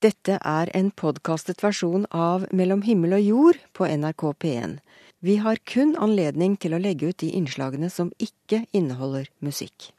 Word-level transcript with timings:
Dette 0.00 0.38
er 0.48 0.70
en 0.72 0.86
podkastet 0.96 1.58
versjon 1.60 2.06
av 2.16 2.46
Mellom 2.56 2.80
himmel 2.86 3.18
og 3.18 3.20
jord 3.20 3.58
på 3.76 3.84
NRK 3.84 4.22
P1. 4.40 4.78
Vi 5.20 5.34
har 5.44 5.60
kun 5.68 5.92
anledning 6.00 6.54
til 6.56 6.72
å 6.72 6.78
legge 6.80 7.10
ut 7.10 7.18
de 7.20 7.28
innslagene 7.36 7.90
som 7.92 8.08
ikke 8.16 8.62
inneholder 8.72 9.28
musikk. 9.44 9.90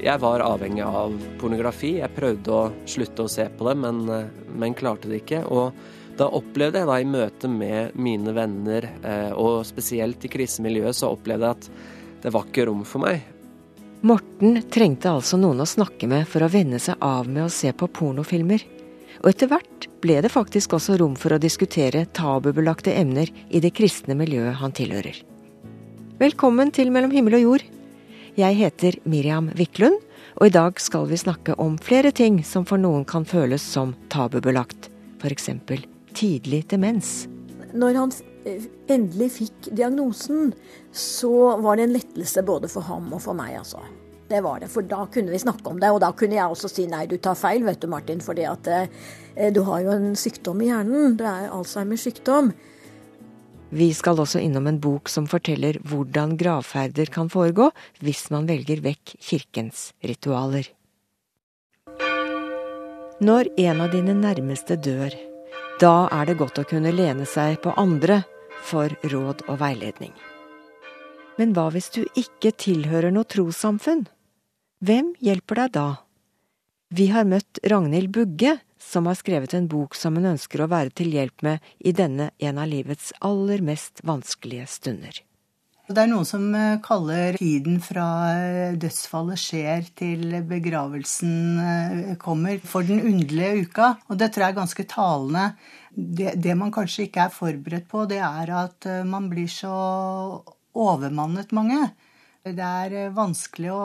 Jeg 0.00 0.16
var 0.24 0.40
avhengig 0.48 0.88
av 0.88 1.12
pornografi. 1.44 1.98
Jeg 2.00 2.16
prøvde 2.16 2.56
å 2.56 2.66
slutte 2.88 3.28
å 3.28 3.34
se 3.36 3.50
på 3.52 3.68
det, 3.68 3.76
men, 3.84 4.06
men 4.48 4.80
klarte 4.80 5.12
det 5.12 5.26
ikke. 5.26 5.44
Og 5.44 5.76
da 6.20 6.28
opplevde 6.36 6.82
jeg 6.82 6.88
da 6.90 6.98
i 7.00 7.08
møte 7.08 7.48
med 7.48 7.96
mine 7.96 8.34
venner, 8.36 8.86
eh, 9.00 9.30
og 9.32 9.64
spesielt 9.68 10.24
i 10.24 10.30
krisemiljøet, 10.32 10.96
så 10.96 11.14
opplevde 11.14 11.48
jeg 11.48 11.56
at 11.56 11.70
det 12.24 12.32
var 12.34 12.48
ikke 12.48 12.66
rom 12.68 12.82
for 12.84 13.06
meg. 13.06 13.24
Morten 14.04 14.62
trengte 14.72 15.12
altså 15.12 15.36
noen 15.40 15.60
å 15.60 15.68
snakke 15.68 16.08
med 16.08 16.28
for 16.28 16.44
å 16.44 16.52
venne 16.52 16.80
seg 16.80 17.00
av 17.04 17.28
med 17.28 17.46
å 17.46 17.52
se 17.52 17.72
på 17.72 17.88
pornofilmer. 17.88 18.64
Og 19.20 19.32
etter 19.32 19.50
hvert 19.50 19.88
ble 20.00 20.20
det 20.24 20.32
faktisk 20.32 20.76
også 20.76 20.96
rom 21.00 21.16
for 21.20 21.36
å 21.36 21.40
diskutere 21.40 22.06
tabubelagte 22.16 22.94
emner 22.96 23.28
i 23.48 23.60
det 23.60 23.74
kristne 23.76 24.16
miljøet 24.16 24.56
han 24.60 24.72
tilhører. 24.76 25.18
Velkommen 26.20 26.72
til 26.72 26.92
Mellom 26.92 27.12
himmel 27.12 27.36
og 27.40 27.44
jord. 27.46 27.66
Jeg 28.40 28.56
heter 28.56 28.96
Miriam 29.04 29.52
Wiklund, 29.56 30.00
og 30.40 30.48
i 30.48 30.54
dag 30.54 30.80
skal 30.80 31.08
vi 31.10 31.20
snakke 31.20 31.56
om 31.60 31.76
flere 31.80 32.12
ting 32.16 32.40
som 32.44 32.64
for 32.68 32.80
noen 32.80 33.04
kan 33.08 33.28
føles 33.28 33.64
som 33.64 33.96
tabubelagt. 34.12 34.88
F.eks 35.20 35.89
tidlig 36.16 36.64
demens. 36.72 37.28
Når 37.72 37.98
han 37.98 38.12
eh, 38.48 38.66
endelig 38.90 39.30
fikk 39.38 39.70
diagnosen, 39.70 40.52
så 40.92 41.56
var 41.62 41.78
det 41.78 41.88
en 41.88 41.96
lettelse 41.96 42.44
både 42.46 42.70
for 42.72 42.86
ham 42.88 43.10
og 43.14 43.22
for 43.24 43.38
meg, 43.38 43.56
altså. 43.62 43.82
Det 44.30 44.44
var 44.46 44.60
det, 44.62 44.68
for 44.70 44.86
da 44.86 45.04
kunne 45.10 45.32
vi 45.32 45.40
snakke 45.42 45.66
om 45.66 45.80
det. 45.82 45.90
Og 45.90 45.98
da 46.04 46.12
kunne 46.14 46.36
jeg 46.38 46.46
også 46.46 46.68
si 46.70 46.84
nei, 46.86 47.02
du 47.10 47.16
tar 47.18 47.34
feil, 47.38 47.64
vet 47.66 47.80
du 47.82 47.88
Martin. 47.90 48.20
fordi 48.22 48.46
eh, 48.46 49.52
du 49.52 49.62
har 49.66 49.80
jo 49.82 49.90
en 49.90 50.12
sykdom 50.14 50.62
i 50.62 50.70
hjernen. 50.70 51.16
Det 51.18 51.26
er 51.26 51.50
Alzheimers 51.50 52.06
sykdom. 52.06 52.52
Vi 53.70 53.92
skal 53.94 54.18
også 54.18 54.40
innom 54.42 54.66
en 54.66 54.80
bok 54.82 55.08
som 55.08 55.28
forteller 55.30 55.78
hvordan 55.86 56.36
gravferder 56.38 57.06
kan 57.06 57.28
foregå 57.30 57.68
hvis 58.02 58.24
man 58.34 58.48
velger 58.50 58.82
vekk 58.82 59.14
kirkens 59.22 59.92
ritualer. 60.02 60.66
Når 63.20 63.50
en 63.60 63.82
av 63.84 63.92
dine 63.92 64.14
nærmeste 64.16 64.78
dør, 64.80 65.14
da 65.80 66.10
er 66.12 66.28
det 66.28 66.36
godt 66.36 66.58
å 66.60 66.66
kunne 66.68 66.92
lene 66.92 67.24
seg 67.24 67.56
på 67.64 67.72
andre 67.80 68.20
for 68.68 68.92
råd 69.00 69.46
og 69.48 69.60
veiledning. 69.62 70.12
Men 71.40 71.54
hva 71.56 71.70
hvis 71.72 71.88
du 71.94 72.02
ikke 72.20 72.52
tilhører 72.52 73.14
noe 73.14 73.24
trossamfunn? 73.24 74.04
Hvem 74.84 75.14
hjelper 75.24 75.62
deg 75.62 75.72
da? 75.78 75.86
Vi 76.92 77.06
har 77.14 77.24
møtt 77.24 77.62
Ragnhild 77.64 78.12
Bugge, 78.12 78.58
som 78.76 79.08
har 79.08 79.16
skrevet 79.16 79.54
en 79.56 79.70
bok 79.72 79.96
som 79.96 80.18
hun 80.18 80.34
ønsker 80.34 80.60
å 80.60 80.68
være 80.68 80.92
til 81.00 81.14
hjelp 81.16 81.46
med 81.46 81.72
i 81.80 81.94
denne 81.96 82.28
en 82.36 82.60
av 82.60 82.68
livets 82.68 83.14
aller 83.24 83.64
mest 83.64 84.04
vanskelige 84.04 84.68
stunder. 84.68 85.22
Det 85.90 86.04
er 86.04 86.06
noen 86.06 86.26
som 86.28 86.44
eh, 86.54 86.76
kaller 86.84 87.34
tiden 87.40 87.80
fra 87.82 88.04
eh, 88.30 88.74
dødsfallet 88.78 89.40
skjer 89.42 89.88
til 89.98 90.36
begravelsen 90.46 91.32
eh, 91.58 92.12
kommer, 92.20 92.60
for 92.62 92.86
den 92.86 93.02
underlige 93.02 93.64
uka. 93.66 93.88
Og 94.06 94.20
det 94.20 94.28
tror 94.30 94.44
jeg 94.44 94.54
er 94.54 94.60
ganske 94.60 94.86
talende. 94.92 95.48
Det, 95.90 96.36
det, 96.38 96.54
man 96.54 96.70
kanskje 96.70 97.08
ikke 97.08 97.24
er 97.26 97.34
forberedt 97.34 97.90
på, 97.90 98.04
det 98.06 98.20
er 98.22 98.54
at 98.60 98.86
man 99.08 99.26
blir 99.32 99.50
så 99.50 99.74
overmannet 100.78 101.50
mange. 101.58 101.80
Det 102.46 102.70
er 102.86 103.10
vanskelig 103.12 103.74
å 103.74 103.82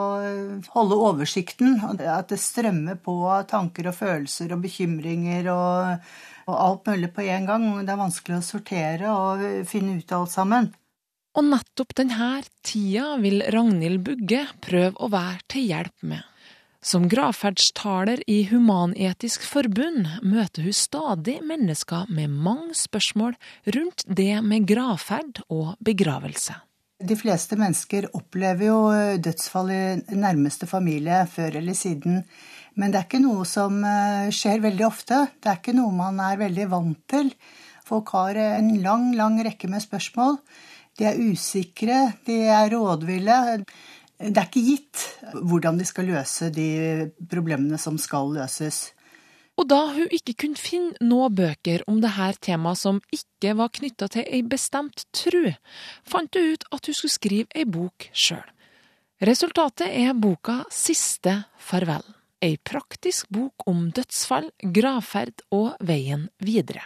holde 0.77 1.01
oversikten. 1.09 1.81
At 1.89 2.29
det 2.29 2.37
strømmer 2.39 3.01
på 3.01 3.17
tanker 3.49 3.89
og 3.89 3.97
følelser 3.97 4.53
og 4.53 4.61
bekymringer 4.69 5.49
og, 5.57 6.07
og 6.45 6.63
alt 6.69 6.93
mulig 6.93 7.13
på 7.17 7.25
en 7.25 7.49
gang. 7.49 7.69
Det 7.81 7.97
er 7.97 8.03
vanskelig 8.05 8.37
å 8.37 8.49
sortere 8.53 9.19
og 9.25 9.45
finne 9.73 9.97
ut 9.97 10.19
alt 10.21 10.37
sammen. 10.37 10.75
Og 11.35 11.43
nettopp 11.43 11.91
denne 11.99 12.29
tida 12.63 13.17
vil 13.19 13.41
Ragnhild 13.51 14.05
Bugge 14.07 14.45
prøve 14.63 14.95
å 15.03 15.11
være 15.11 15.43
til 15.51 15.67
hjelp 15.67 16.05
med. 16.07 16.23
Som 16.85 17.07
gravferdstaler 17.09 18.21
i 18.29 18.43
Human-Etisk 18.51 19.43
Forbund 19.49 20.05
møter 20.21 20.67
hun 20.67 20.75
stadig 20.77 21.39
mennesker 21.43 22.05
med 22.13 22.29
mange 22.29 22.77
spørsmål 22.77 23.33
rundt 23.73 24.05
det 24.05 24.37
med 24.45 24.67
gravferd 24.69 25.41
og 25.49 25.73
begravelse. 25.83 26.55
De 27.03 27.17
fleste 27.19 27.57
mennesker 27.59 28.07
opplever 28.15 28.69
jo 28.69 28.77
dødsfall 29.19 29.73
i 29.73 29.81
nærmeste 30.15 30.69
familie 30.69 31.25
før 31.27 31.57
eller 31.59 31.75
siden. 31.75 32.21
Men 32.79 32.93
det 32.93 33.01
er 33.01 33.09
ikke 33.09 33.23
noe 33.25 33.43
som 33.49 33.81
eh, 33.83 34.29
skjer 34.31 34.63
veldig 34.63 34.85
ofte. 34.87 35.19
Det 35.41 35.51
er 35.51 35.59
ikke 35.59 35.75
noe 35.75 35.91
man 35.95 36.21
er 36.23 36.39
veldig 36.39 36.69
vant 36.71 37.01
til. 37.11 37.33
Folk 37.85 38.13
har 38.15 38.37
en 38.39 38.71
lang, 38.85 39.09
lang 39.17 39.41
rekke 39.43 39.67
med 39.73 39.83
spørsmål. 39.83 40.39
De 40.95 41.07
er 41.09 41.19
usikre, 41.19 42.15
de 42.27 42.39
er 42.47 42.69
rådville. 42.71 43.39
Det 44.15 44.37
er 44.39 44.47
ikke 44.47 44.63
gitt 44.63 45.01
hvordan 45.43 45.79
de 45.79 45.87
skal 45.87 46.07
løse 46.07 46.49
de 46.55 46.69
problemene 47.31 47.79
som 47.81 47.97
skal 47.99 48.31
løses. 48.37 48.95
Og 49.55 49.67
da 49.71 49.81
hun 49.95 50.11
ikke 50.11 50.35
kunne 50.43 50.59
finne 50.59 51.07
noen 51.07 51.35
bøker 51.35 51.83
om 51.91 52.01
dette 52.03 52.31
temaet 52.49 52.79
som 52.79 52.99
ikke 53.15 53.53
var 53.59 53.71
knytta 53.75 54.09
til 54.11 54.27
ei 54.27 54.41
bestemt 54.43 55.05
tru, 55.15 55.53
fant 56.03 56.35
hun 56.35 56.55
ut 56.55 56.67
at 56.75 56.89
hun 56.89 56.97
skulle 56.97 57.15
skrive 57.15 57.55
ei 57.55 57.67
bok 57.67 58.09
sjøl. 58.11 58.43
Resultatet 59.23 59.87
er 59.87 60.11
boka 60.11 60.65
Siste 60.71 61.37
farvel, 61.55 62.03
ei 62.43 62.57
praktisk 62.59 63.31
bok 63.31 63.63
om 63.71 63.87
dødsfall, 63.95 64.51
gravferd 64.59 65.45
og 65.55 65.79
veien 65.79 66.27
videre. 66.43 66.83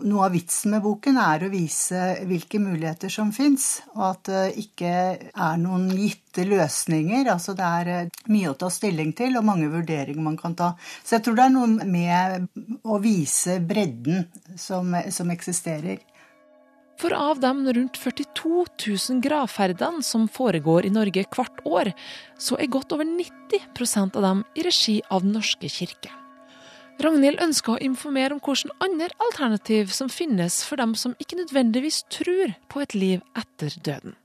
Noe 0.00 0.24
av 0.24 0.32
vitsen 0.32 0.72
med 0.72 0.82
boken 0.86 1.18
er 1.20 1.42
å 1.44 1.50
vise 1.52 2.00
hvilke 2.24 2.56
muligheter 2.62 3.12
som 3.12 3.28
fins, 3.34 3.82
og 3.92 4.04
at 4.06 4.30
det 4.30 4.44
ikke 4.62 4.92
er 5.20 5.58
noen 5.60 5.90
gitte 5.92 6.46
løsninger. 6.48 7.28
Altså 7.28 7.52
det 7.58 7.66
er 7.66 7.90
eh, 7.92 8.22
mye 8.32 8.54
å 8.54 8.56
ta 8.58 8.70
stilling 8.72 9.12
til, 9.18 9.36
og 9.36 9.44
mange 9.46 9.68
vurderinger 9.72 10.24
man 10.24 10.38
kan 10.40 10.56
ta. 10.58 10.72
Så 11.04 11.18
jeg 11.18 11.26
tror 11.26 11.36
det 11.36 11.44
er 11.44 11.54
noe 11.54 11.90
med 11.92 12.48
å 12.88 12.96
vise 13.04 13.58
bredden 13.60 14.24
som, 14.56 14.96
som 15.12 15.34
eksisterer. 15.34 16.00
For 17.02 17.12
av 17.16 17.40
de 17.42 17.52
rundt 17.74 17.98
42 17.98 18.64
000 18.86 19.20
gravferdene 19.24 20.04
som 20.06 20.28
foregår 20.30 20.86
i 20.86 20.94
Norge 20.94 21.26
hvert 21.34 21.62
år, 21.66 21.92
så 22.38 22.56
er 22.56 22.72
godt 22.72 22.94
over 22.94 23.08
90% 23.08 24.18
av 24.20 24.28
dem 24.28 24.44
i 24.54 24.66
regi 24.66 25.00
av 25.10 25.26
Den 25.26 25.34
norske 25.40 25.68
kirke. 25.68 26.21
Ragnhild 27.00 27.40
ønsker 27.42 27.74
å 27.74 27.82
informere 27.82 28.36
om 28.36 28.40
hvilke 28.44 28.74
andre 28.84 29.08
alternativ 29.26 29.92
som 29.96 30.10
finnes 30.12 30.60
for 30.66 30.80
dem 30.80 30.96
som 30.98 31.16
ikke 31.22 31.40
nødvendigvis 31.40 32.02
tror 32.12 32.52
på 32.68 32.82
et 32.84 32.98
liv 32.98 33.22
etter 33.38 33.78
døden. 33.82 34.18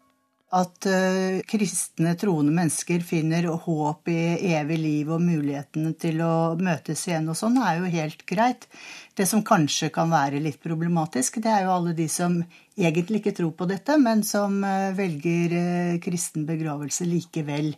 At 0.58 0.86
uh, 0.88 1.42
kristne, 1.44 2.14
troende 2.16 2.54
mennesker 2.56 3.02
finner 3.04 3.50
håp 3.66 4.08
i 4.08 4.54
evig 4.56 4.78
liv 4.80 5.10
og 5.12 5.20
mulighetene 5.20 5.92
til 6.00 6.22
å 6.24 6.56
møtes 6.56 7.04
igjen 7.10 7.28
og 7.28 7.36
sånn, 7.36 7.58
er 7.60 7.82
jo 7.82 7.90
helt 7.92 8.24
greit. 8.30 8.70
Det 9.12 9.28
som 9.28 9.44
kanskje 9.44 9.90
kan 9.92 10.14
være 10.14 10.40
litt 10.44 10.62
problematisk, 10.64 11.42
det 11.44 11.52
er 11.52 11.66
jo 11.66 11.74
alle 11.76 11.96
de 11.98 12.08
som 12.12 12.40
egentlig 12.78 13.20
ikke 13.20 13.36
tror 13.42 13.52
på 13.60 13.68
dette, 13.68 14.00
men 14.00 14.24
som 14.24 14.62
uh, 14.64 14.96
velger 14.96 15.58
uh, 15.58 16.00
kristen 16.04 16.48
begravelse 16.48 17.10
likevel. 17.10 17.74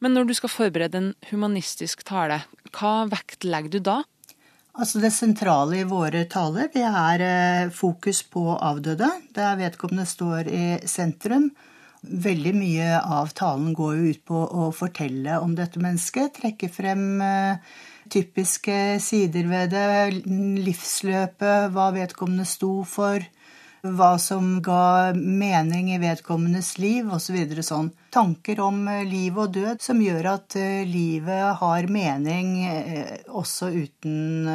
Men 0.00 0.16
når 0.16 0.28
du 0.28 0.34
skal 0.38 0.52
forberede 0.52 1.00
en 1.00 1.14
humanistisk 1.30 2.04
tale, 2.06 2.42
hva 2.76 3.06
vektlegger 3.10 3.76
du 3.76 3.80
da? 3.92 4.02
Altså 4.76 5.00
Det 5.00 5.12
sentrale 5.14 5.80
i 5.80 5.88
våre 5.88 6.26
taler 6.28 6.68
det 6.74 6.84
er 6.84 7.22
eh, 7.24 7.70
fokus 7.72 8.20
på 8.28 8.44
avdøde, 8.54 9.08
der 9.32 9.56
vedkommende 9.56 10.04
står 10.08 10.50
i 10.52 10.66
sentrum. 10.84 11.48
Veldig 12.06 12.52
mye 12.54 12.98
av 13.00 13.32
talen 13.34 13.72
går 13.74 13.94
jo 13.96 14.10
ut 14.12 14.24
på 14.28 14.42
å 14.44 14.68
fortelle 14.76 15.40
om 15.40 15.56
dette 15.56 15.80
mennesket, 15.80 16.36
trekke 16.42 16.68
frem 16.70 17.06
eh, 17.24 17.72
typiske 18.12 18.76
sider 19.02 19.48
ved 19.48 19.72
det, 19.72 20.20
livsløpet, 20.66 21.72
hva 21.72 21.88
vedkommende 21.96 22.46
sto 22.46 22.82
for, 22.86 23.24
hva 23.94 24.16
som 24.18 24.56
ga 24.64 25.12
mening 25.14 25.92
i 25.94 26.00
vedkommendes 26.02 26.74
liv 26.82 27.08
osv. 27.12 27.36
Så 27.58 27.64
sånn. 27.68 27.90
Tanker 28.14 28.60
om 28.64 28.82
eh, 28.88 29.04
liv 29.06 29.38
og 29.38 29.54
død 29.54 29.84
som 29.84 30.00
gjør 30.02 30.30
at 30.32 30.56
eh, 30.58 30.82
livet 30.88 31.60
har 31.60 31.88
mening 31.92 32.52
eh, 32.66 33.14
også 33.28 33.70
uten, 33.74 34.48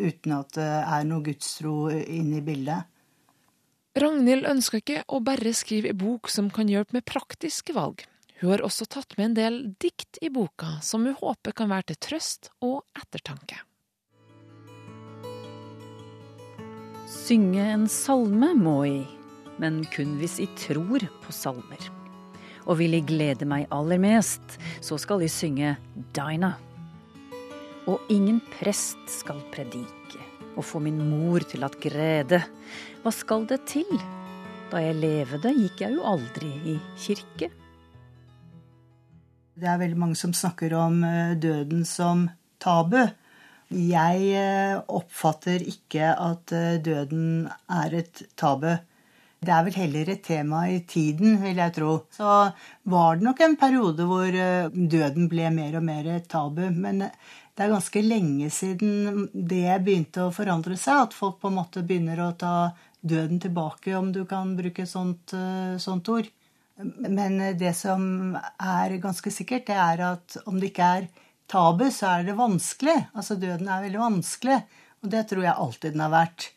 uten 0.00 0.36
at 0.38 0.54
det 0.58 0.68
er 0.82 1.06
noe 1.08 1.24
gudstro 1.26 1.90
inne 1.92 2.40
i 2.40 2.44
bildet. 2.44 2.88
Ragnhild 3.98 4.46
ønsker 4.46 4.82
ikke 4.82 5.02
å 5.10 5.22
bare 5.24 5.54
skrive 5.56 5.92
en 5.92 5.98
bok 5.98 6.30
som 6.30 6.50
kan 6.54 6.70
hjelpe 6.70 6.98
med 6.98 7.06
praktiske 7.08 7.74
valg. 7.76 8.04
Hun 8.38 8.52
har 8.52 8.62
også 8.62 8.86
tatt 8.86 9.16
med 9.18 9.32
en 9.32 9.38
del 9.38 9.56
dikt 9.82 10.20
i 10.22 10.30
boka 10.30 10.78
som 10.86 11.06
hun 11.06 11.16
håper 11.18 11.56
kan 11.58 11.72
være 11.72 11.90
til 11.90 12.02
trøst 12.08 12.52
og 12.62 12.84
ettertanke. 12.98 13.67
Synge 17.08 17.62
en 17.64 17.86
salme 17.88 18.50
må 18.52 18.82
i, 18.84 18.98
men 19.56 19.78
kun 19.94 20.18
hvis 20.20 20.34
jeg 20.42 20.50
tror 20.60 21.06
på 21.22 21.32
salmer. 21.32 21.86
Og 22.68 22.82
vil 22.82 22.98
jeg 22.98 23.06
glede 23.08 23.46
meg 23.48 23.64
aller 23.72 23.96
mest, 24.02 24.58
så 24.84 24.98
skal 25.00 25.24
jeg 25.24 25.32
synge 25.32 25.70
Dina. 26.12 26.50
Og 27.88 28.04
ingen 28.12 28.42
prest 28.58 29.00
skal 29.08 29.40
predike 29.54 30.20
og 30.58 30.66
få 30.68 30.82
min 30.84 30.98
mor 31.00 31.46
til 31.48 31.64
at 31.64 31.78
grede. 31.80 32.42
Hva 33.00 33.12
skal 33.14 33.46
det 33.48 33.62
til? 33.70 33.88
Da 34.68 34.82
jeg 34.84 34.98
levde, 35.00 35.54
gikk 35.56 35.80
jeg 35.86 35.96
jo 35.96 36.04
aldri 36.04 36.50
i 36.74 36.76
kirke. 37.00 37.48
Det 39.58 39.64
er 39.64 39.80
veldig 39.80 39.96
mange 39.98 40.18
som 40.18 40.36
snakker 40.36 40.76
om 40.76 41.00
eh, 41.08 41.38
døden 41.40 41.86
som 41.88 42.28
tabu. 42.60 43.00
Jeg 43.68 44.28
eh, 44.32 44.78
oppfatter 44.96 45.60
ikke 45.60 46.14
at 46.16 46.52
eh, 46.56 46.78
døden 46.80 47.48
er 47.68 47.96
et 47.98 48.22
tabu. 48.38 48.70
Det 49.44 49.52
er 49.52 49.66
vel 49.66 49.76
heller 49.76 50.08
et 50.08 50.22
tema 50.24 50.62
i 50.72 50.78
tiden, 50.88 51.36
vil 51.42 51.60
jeg 51.60 51.74
tro. 51.76 51.98
Så 52.10 52.48
var 52.88 53.18
det 53.18 53.26
nok 53.26 53.42
en 53.44 53.58
periode 53.60 54.06
hvor 54.08 54.32
døden 54.72 55.28
ble 55.30 55.52
mer 55.54 55.76
og 55.78 55.84
mer 55.84 56.08
et 56.16 56.26
tabu. 56.32 56.64
Men 56.72 57.04
det 57.04 57.62
er 57.62 57.70
ganske 57.70 58.02
lenge 58.02 58.48
siden 58.50 59.28
det 59.32 59.76
begynte 59.84 60.24
å 60.24 60.34
forandre 60.34 60.74
seg. 60.80 61.04
At 61.04 61.14
folk 61.14 61.38
på 61.44 61.52
en 61.52 61.58
måte 61.60 61.84
begynner 61.86 62.24
å 62.24 62.32
ta 62.40 62.72
døden 62.98 63.38
tilbake, 63.38 63.94
om 63.94 64.10
du 64.10 64.24
kan 64.26 64.56
bruke 64.58 64.88
sånt, 64.90 65.36
sånt 65.78 66.10
ord. 66.10 66.26
Men 67.06 67.38
det 67.60 67.76
som 67.78 68.34
er 68.34 68.98
ganske 68.98 69.30
sikkert, 69.30 69.68
det 69.70 69.78
er 69.78 70.02
at 70.08 70.40
om 70.50 70.58
det 70.58 70.72
ikke 70.72 70.92
er 70.98 71.10
tabu, 71.50 71.88
så 71.94 72.18
er 72.18 72.28
det 72.28 72.36
vanskelig. 72.38 72.96
Altså 73.14 73.38
døden 73.40 73.68
er 73.68 73.84
veldig 73.86 74.02
vanskelig. 74.02 74.60
Og 75.02 75.12
det 75.12 75.26
tror 75.30 75.44
jeg 75.46 75.54
alltid 75.54 75.94
den 75.94 76.04
har 76.04 76.14
vært. 76.14 76.50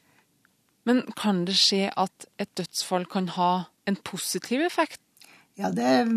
Men 0.90 1.04
kan 1.18 1.44
det 1.46 1.56
skje 1.60 1.92
at 1.94 2.26
et 2.42 2.50
dødsfall 2.58 3.06
kan 3.10 3.30
ha 3.38 3.52
en 3.90 3.98
positiv 4.08 4.64
effekt? 4.66 5.02
Ja, 5.60 5.70
det, 5.70 6.08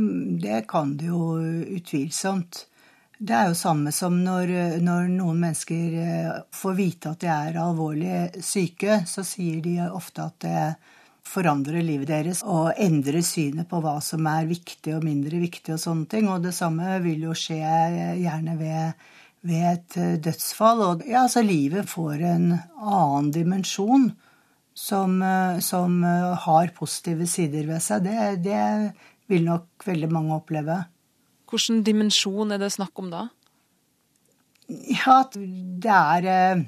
det 0.41 0.65
kan 0.71 0.97
det 0.97 1.11
jo 1.11 1.37
utvilsomt. 1.77 2.65
Det 3.19 3.35
er 3.35 3.51
jo 3.51 3.59
samme 3.59 3.93
som 3.95 4.17
når, 4.25 4.51
når, 4.83 5.09
noen 5.13 5.41
mennesker 5.43 5.99
eh, 6.03 6.31
får 6.55 6.75
vite 6.79 7.13
at 7.13 7.23
de 7.23 7.31
er 7.31 7.61
alvorlig 7.63 8.43
syke, 8.45 9.03
så 9.09 9.25
sier 9.27 9.61
de 9.65 9.77
ofte 9.87 10.25
at 10.25 10.39
det 10.45 10.65
forandre 11.29 11.83
livet 11.83 12.11
deres 12.11 12.43
og 12.47 12.75
endre 12.81 13.23
synet 13.25 13.69
på 13.71 13.81
hva 13.83 13.97
som 14.05 14.27
er 14.31 14.49
viktig 14.49 14.95
og 14.97 15.05
mindre 15.07 15.41
viktig 15.43 15.75
og 15.75 15.83
sånne 15.83 16.09
ting. 16.11 16.29
Og 16.31 16.45
det 16.45 16.55
samme 16.57 16.99
vil 17.05 17.27
jo 17.29 17.37
skje 17.39 17.61
gjerne 18.21 18.57
ved, 18.61 19.07
ved 19.47 19.65
et 19.73 19.99
eh, 20.01 20.15
dødsfall. 20.25 20.85
Og 20.87 21.07
ja, 21.09 21.25
altså 21.25 21.45
livet 21.45 21.91
får 21.91 22.25
en 22.35 22.49
annen 22.55 23.33
dimensjon 23.35 24.11
som, 24.75 25.17
eh, 25.23 25.61
som 25.65 26.03
eh, 26.05 26.35
har 26.47 26.75
positive 26.77 27.29
sider 27.31 27.67
ved 27.73 27.83
seg. 27.85 28.05
Det, 28.07 28.45
det 28.45 28.93
vil 29.33 29.49
nok 29.49 29.89
veldig 29.89 30.13
mange 30.13 30.37
oppleve. 30.37 30.83
Hvilken 31.51 31.85
dimensjon 31.87 32.53
er 32.55 32.61
det 32.61 32.73
snakk 32.75 32.99
om 33.01 33.11
da? 33.13 33.29
Ja, 34.69 35.21
det 35.31 35.93
er 35.93 36.65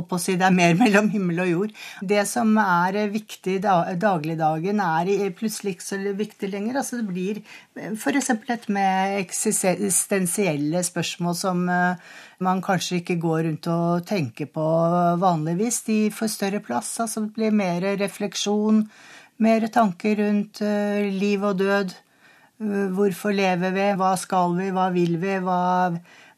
på 0.00 0.16
å 0.16 0.22
si, 0.22 0.34
det 0.40 0.48
er 0.48 0.56
mer 0.56 0.74
mellom 0.82 1.10
himmel 1.12 1.44
og 1.44 1.50
jord. 1.52 1.76
Det 2.00 2.24
som 2.28 2.54
er 2.62 2.98
viktig 3.12 3.58
i 3.58 3.62
dagligdagen, 4.00 4.82
er 4.82 5.34
plutselig 5.36 5.76
ikke 5.76 5.86
så 5.86 6.00
viktig 6.18 6.52
lenger. 6.52 6.80
Altså 6.80 7.00
det 7.00 7.08
blir 7.10 7.42
f.eks. 7.76 8.32
dette 8.48 8.72
med 8.72 9.18
eksistensielle 9.20 10.82
spørsmål 10.86 11.36
som 11.38 11.64
eh, 11.72 12.12
man 12.42 12.62
kanskje 12.64 13.00
ikke 13.00 13.20
går 13.22 13.42
rundt 13.46 13.68
og 13.72 14.06
tenker 14.08 14.48
på 14.52 14.68
vanligvis. 15.22 15.82
De 15.88 15.98
får 16.14 16.32
større 16.36 16.62
plass. 16.64 16.94
Altså 17.02 17.26
det 17.26 17.34
blir 17.36 17.54
mer 17.54 17.84
refleksjon, 18.00 18.86
mer 19.42 19.68
tanker 19.74 20.18
rundt 20.22 20.62
eh, 20.64 21.10
liv 21.12 21.44
og 21.44 21.60
død. 21.62 21.94
Eh, 22.62 22.88
hvorfor 22.96 23.34
lever 23.36 23.74
vi? 23.74 23.86
Hva 23.98 24.12
skal 24.20 24.58
vi? 24.58 24.72
Hva 24.74 24.90
vil 24.94 25.16
vi? 25.22 25.38
Hva 25.42 25.62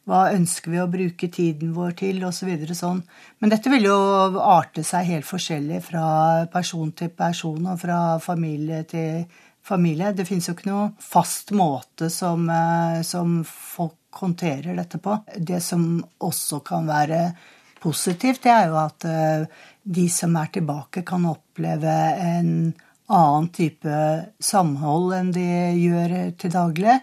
hva 0.05 0.29
ønsker 0.35 0.71
vi 0.71 0.81
å 0.81 0.89
bruke 0.91 1.29
tiden 1.33 1.73
vår 1.73 1.95
til, 1.97 2.21
osv. 2.27 2.51
Så 2.69 2.77
sånn. 2.77 3.01
Men 3.41 3.51
dette 3.53 3.71
vil 3.73 3.87
jo 3.87 3.97
arte 4.41 4.83
seg 4.85 5.09
helt 5.09 5.27
forskjellig 5.27 5.81
fra 5.87 6.05
person 6.53 6.91
til 6.97 7.09
person 7.15 7.71
og 7.71 7.81
fra 7.81 7.99
familie 8.23 8.83
til 8.89 9.25
familie. 9.65 10.13
Det 10.13 10.27
fins 10.29 10.49
jo 10.49 10.55
ikke 10.55 10.69
noe 10.69 10.89
fast 11.01 11.51
måte 11.57 12.11
som, 12.13 12.45
eh, 12.49 13.01
som 13.01 13.39
folk 13.43 14.21
håndterer 14.21 14.77
dette 14.77 15.01
på. 15.01 15.17
Det 15.37 15.61
som 15.63 16.03
også 16.21 16.61
kan 16.63 16.85
være 16.87 17.33
positivt, 17.81 18.43
det 18.43 18.51
er 18.51 18.69
jo 18.69 18.77
at 18.81 19.05
eh, 19.09 19.45
de 19.83 20.07
som 20.09 20.35
er 20.37 20.53
tilbake, 20.53 21.05
kan 21.05 21.25
oppleve 21.29 21.93
en 22.21 22.73
annen 23.05 23.49
type 23.53 23.97
samhold 24.41 25.13
enn 25.13 25.33
de 25.33 25.49
gjør 25.77 26.15
til 26.37 26.53
daglig. 26.53 26.95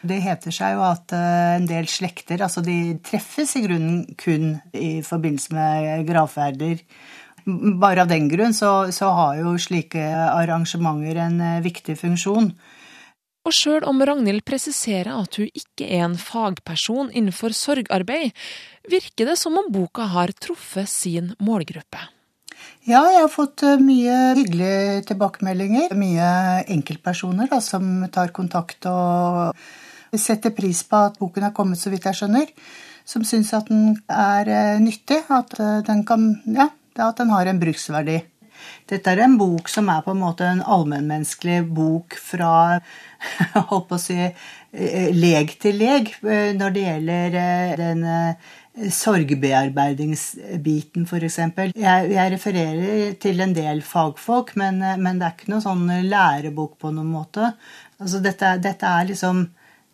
Det 0.00 0.20
heter 0.22 0.54
seg 0.54 0.76
jo 0.76 0.82
at 0.86 1.12
eh, 1.16 1.54
en 1.56 1.66
del 1.66 1.88
slekter 1.90 2.42
altså 2.44 2.62
de 2.62 2.98
treffes 3.04 3.56
i 3.58 3.64
grunnen 3.64 4.04
kun 4.18 4.52
i 4.72 5.00
forbindelse 5.06 5.54
med 5.56 6.04
gravferder. 6.06 6.84
Bare 7.80 8.04
av 8.04 8.10
den 8.10 8.28
grunn 8.30 8.54
så, 8.54 8.92
så 8.94 9.10
har 9.16 9.40
jo 9.40 9.56
slike 9.58 10.02
arrangementer 10.28 11.18
en 11.24 11.40
eh, 11.40 11.62
viktig 11.64 11.98
funksjon. 11.98 12.52
Og 13.48 13.54
sjøl 13.54 13.86
om 13.88 14.02
Ragnhild 14.04 14.44
presiserer 14.46 15.10
at 15.14 15.38
hun 15.40 15.48
ikke 15.56 15.88
er 15.88 16.04
en 16.04 16.18
fagperson 16.20 17.08
innenfor 17.08 17.54
sorgarbeid, 17.56 18.36
virker 18.92 19.30
det 19.30 19.38
som 19.40 19.56
om 19.58 19.70
boka 19.72 20.06
har 20.12 20.34
truffet 20.36 20.90
sin 20.90 21.32
målgruppe. 21.42 22.02
Ja, 22.88 23.02
jeg 23.12 23.22
har 23.24 23.32
fått 23.32 23.64
eh, 23.66 23.82
mye 23.82 24.16
hyggelige 24.38 25.02
tilbakemeldinger. 25.10 25.92
Mye 25.98 26.30
enkeltpersoner 26.70 27.50
da, 27.50 27.58
som 27.64 28.06
tar 28.14 28.30
kontakt 28.36 28.86
og 28.90 29.58
setter 30.16 30.54
pris 30.56 30.80
på 30.88 30.96
at 31.10 31.18
boken 31.20 31.48
har 31.48 31.56
kommet, 31.56 31.80
så 31.80 31.92
vidt 31.92 32.06
jeg 32.08 32.16
skjønner. 32.16 32.48
Som 33.08 33.24
syns 33.24 33.54
at 33.56 33.68
den 33.70 33.94
er 34.12 34.48
eh, 34.52 34.80
nyttig, 34.82 35.22
at 35.32 35.54
eh, 35.60 35.78
den, 35.86 36.04
kan, 36.08 36.42
ja, 36.52 36.68
at 36.96 37.18
den 37.20 37.30
har 37.32 37.46
en 37.48 37.60
bruksverdi. 37.60 38.18
Dette 38.90 39.10
er 39.12 39.18
en 39.22 39.38
bok 39.38 39.68
som 39.70 39.88
er 39.92 40.02
på 40.02 40.10
en 40.12 40.20
måte 40.20 40.44
en 40.48 40.62
allmennmenneskelig 40.66 41.60
bok 41.76 42.16
fra 42.18 42.80
holdt 43.70 43.88
på 43.88 43.96
å 43.96 44.00
si, 44.02 44.18
eh, 44.18 45.10
leg 45.14 45.54
til 45.62 45.78
leg 45.80 46.10
når 46.22 46.70
det 46.74 46.86
gjelder 46.86 47.30
den 47.78 48.00
sorgbearbeidingsbiten, 48.94 51.06
f.eks. 51.08 51.38
Jeg, 51.74 52.10
jeg 52.12 52.32
refererer 52.34 53.14
til 53.18 53.40
en 53.42 53.54
del 53.56 53.82
fagfolk, 53.82 54.52
men, 54.60 54.78
men, 55.02 55.18
det 55.18 55.26
er 55.26 55.34
ikke 55.34 55.50
noen 55.50 55.64
sånn 55.64 55.88
lærebok 56.06 56.76
på 56.78 56.92
noen 56.94 57.10
måte. 57.10 57.44
Altså, 57.98 58.20
dette, 58.22 58.54
dette 58.62 58.86
er 58.86 59.08
liksom 59.08 59.48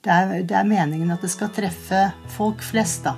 det 0.05 0.13
er, 0.13 0.33
det 0.45 0.57
er 0.59 0.67
meningen 0.69 1.13
at 1.15 1.23
det 1.25 1.31
skal 1.33 1.53
treffe 1.55 2.01
folk 2.37 2.61
flest, 2.65 3.07
da. 3.07 3.17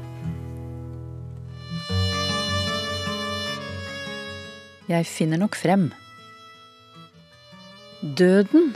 Jeg 4.87 5.07
finner 5.11 5.41
nok 5.43 5.59
frem. 5.59 5.89
Døden 7.99 8.71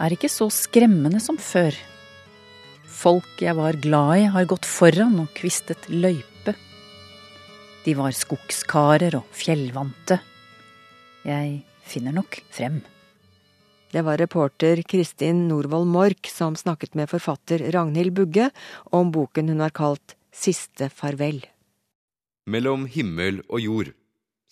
er 0.00 0.14
ikke 0.16 0.30
så 0.32 0.48
skremmende 0.52 1.20
som 1.20 1.36
før. 1.36 1.76
Folk 2.88 3.44
jeg 3.44 3.52
var 3.58 3.76
glad 3.84 4.22
i, 4.22 4.26
har 4.32 4.48
gått 4.48 4.64
foran 4.64 5.20
og 5.20 5.28
kvistet 5.36 5.90
løype. 5.92 6.56
De 7.84 7.94
var 7.98 8.16
skogskarer 8.16 9.20
og 9.20 9.28
fjellvante. 9.36 10.22
Jeg 11.28 11.58
finner 11.84 12.16
nok 12.16 12.40
frem. 12.48 12.80
Det 13.96 14.02
var 14.04 14.18
reporter 14.20 14.82
Kristin 14.82 15.46
Norvoll 15.48 15.86
Mork 15.88 16.28
som 16.28 16.56
snakket 16.56 16.94
med 16.94 17.08
forfatter 17.08 17.62
Ragnhild 17.72 18.12
Bugge 18.12 18.50
om 18.92 19.08
boken 19.08 19.48
hun 19.48 19.62
har 19.64 19.72
kalt 19.72 20.12
Siste 20.36 20.90
farvel. 20.92 21.38
Mellom 22.44 22.84
himmel 22.92 23.40
og 23.48 23.64
jord, 23.64 23.94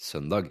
søndag. 0.01 0.49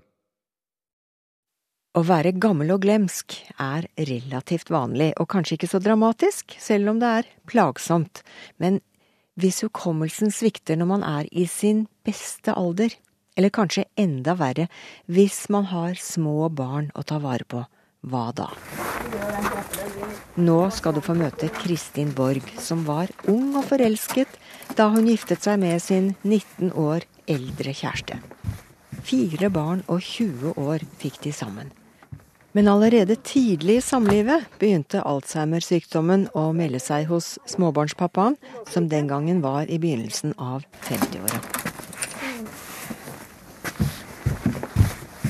Å 1.98 2.06
være 2.06 2.36
gammel 2.38 2.70
og 2.76 2.86
glemsk 2.86 3.40
er 3.58 3.90
relativt 3.98 4.70
vanlig, 4.70 5.10
og 5.18 5.32
kanskje 5.34 5.58
ikke 5.58 5.74
så 5.74 5.82
dramatisk, 5.82 6.54
selv 6.62 6.94
om 6.94 7.02
det 7.02 7.14
er 7.24 7.34
plagsomt. 7.50 8.22
Men 8.62 8.78
hvis 9.42 9.66
hukommelsen 9.66 10.30
svikter 10.30 10.78
når 10.78 10.94
man 11.00 11.12
er 11.18 11.34
i 11.34 11.50
sin 11.50 11.88
beste 12.06 12.54
alder, 12.54 12.94
eller 13.34 13.58
kanskje 13.58 13.90
enda 13.98 14.38
verre 14.38 14.70
hvis 15.10 15.48
man 15.50 15.72
har 15.74 15.98
små 15.98 16.52
barn 16.54 16.94
å 16.94 17.02
ta 17.02 17.18
vare 17.18 17.50
på, 17.50 17.66
hva 18.04 18.30
da? 18.36 18.50
Nå 20.36 20.58
skal 20.74 20.96
du 20.96 21.02
få 21.04 21.16
møte 21.18 21.50
Kristin 21.62 22.12
Borg, 22.16 22.46
som 22.60 22.84
var 22.88 23.12
ung 23.30 23.54
og 23.60 23.68
forelsket 23.70 24.40
da 24.78 24.90
hun 24.94 25.08
giftet 25.12 25.46
seg 25.46 25.60
med 25.62 25.82
sin 25.84 26.14
19 26.24 26.74
år 26.74 27.06
eldre 27.30 27.76
kjæreste. 27.76 28.20
Fire 29.04 29.50
barn 29.54 29.84
og 29.88 30.02
20 30.02 30.56
år 30.60 30.86
fikk 31.00 31.22
de 31.26 31.34
sammen. 31.36 31.72
Men 32.54 32.70
allerede 32.70 33.18
tidlig 33.26 33.80
i 33.80 33.86
samlivet 33.86 34.46
begynte 34.62 35.02
Alzheimer-sykdommen 35.02 36.28
å 36.38 36.52
melde 36.54 36.82
seg 36.84 37.08
hos 37.10 37.34
småbarnspappaen, 37.50 38.38
som 38.70 38.90
den 38.92 39.10
gangen 39.10 39.42
var 39.42 39.66
i 39.66 39.82
begynnelsen 39.82 40.38
av 40.38 40.68
50-åra. 40.86 41.73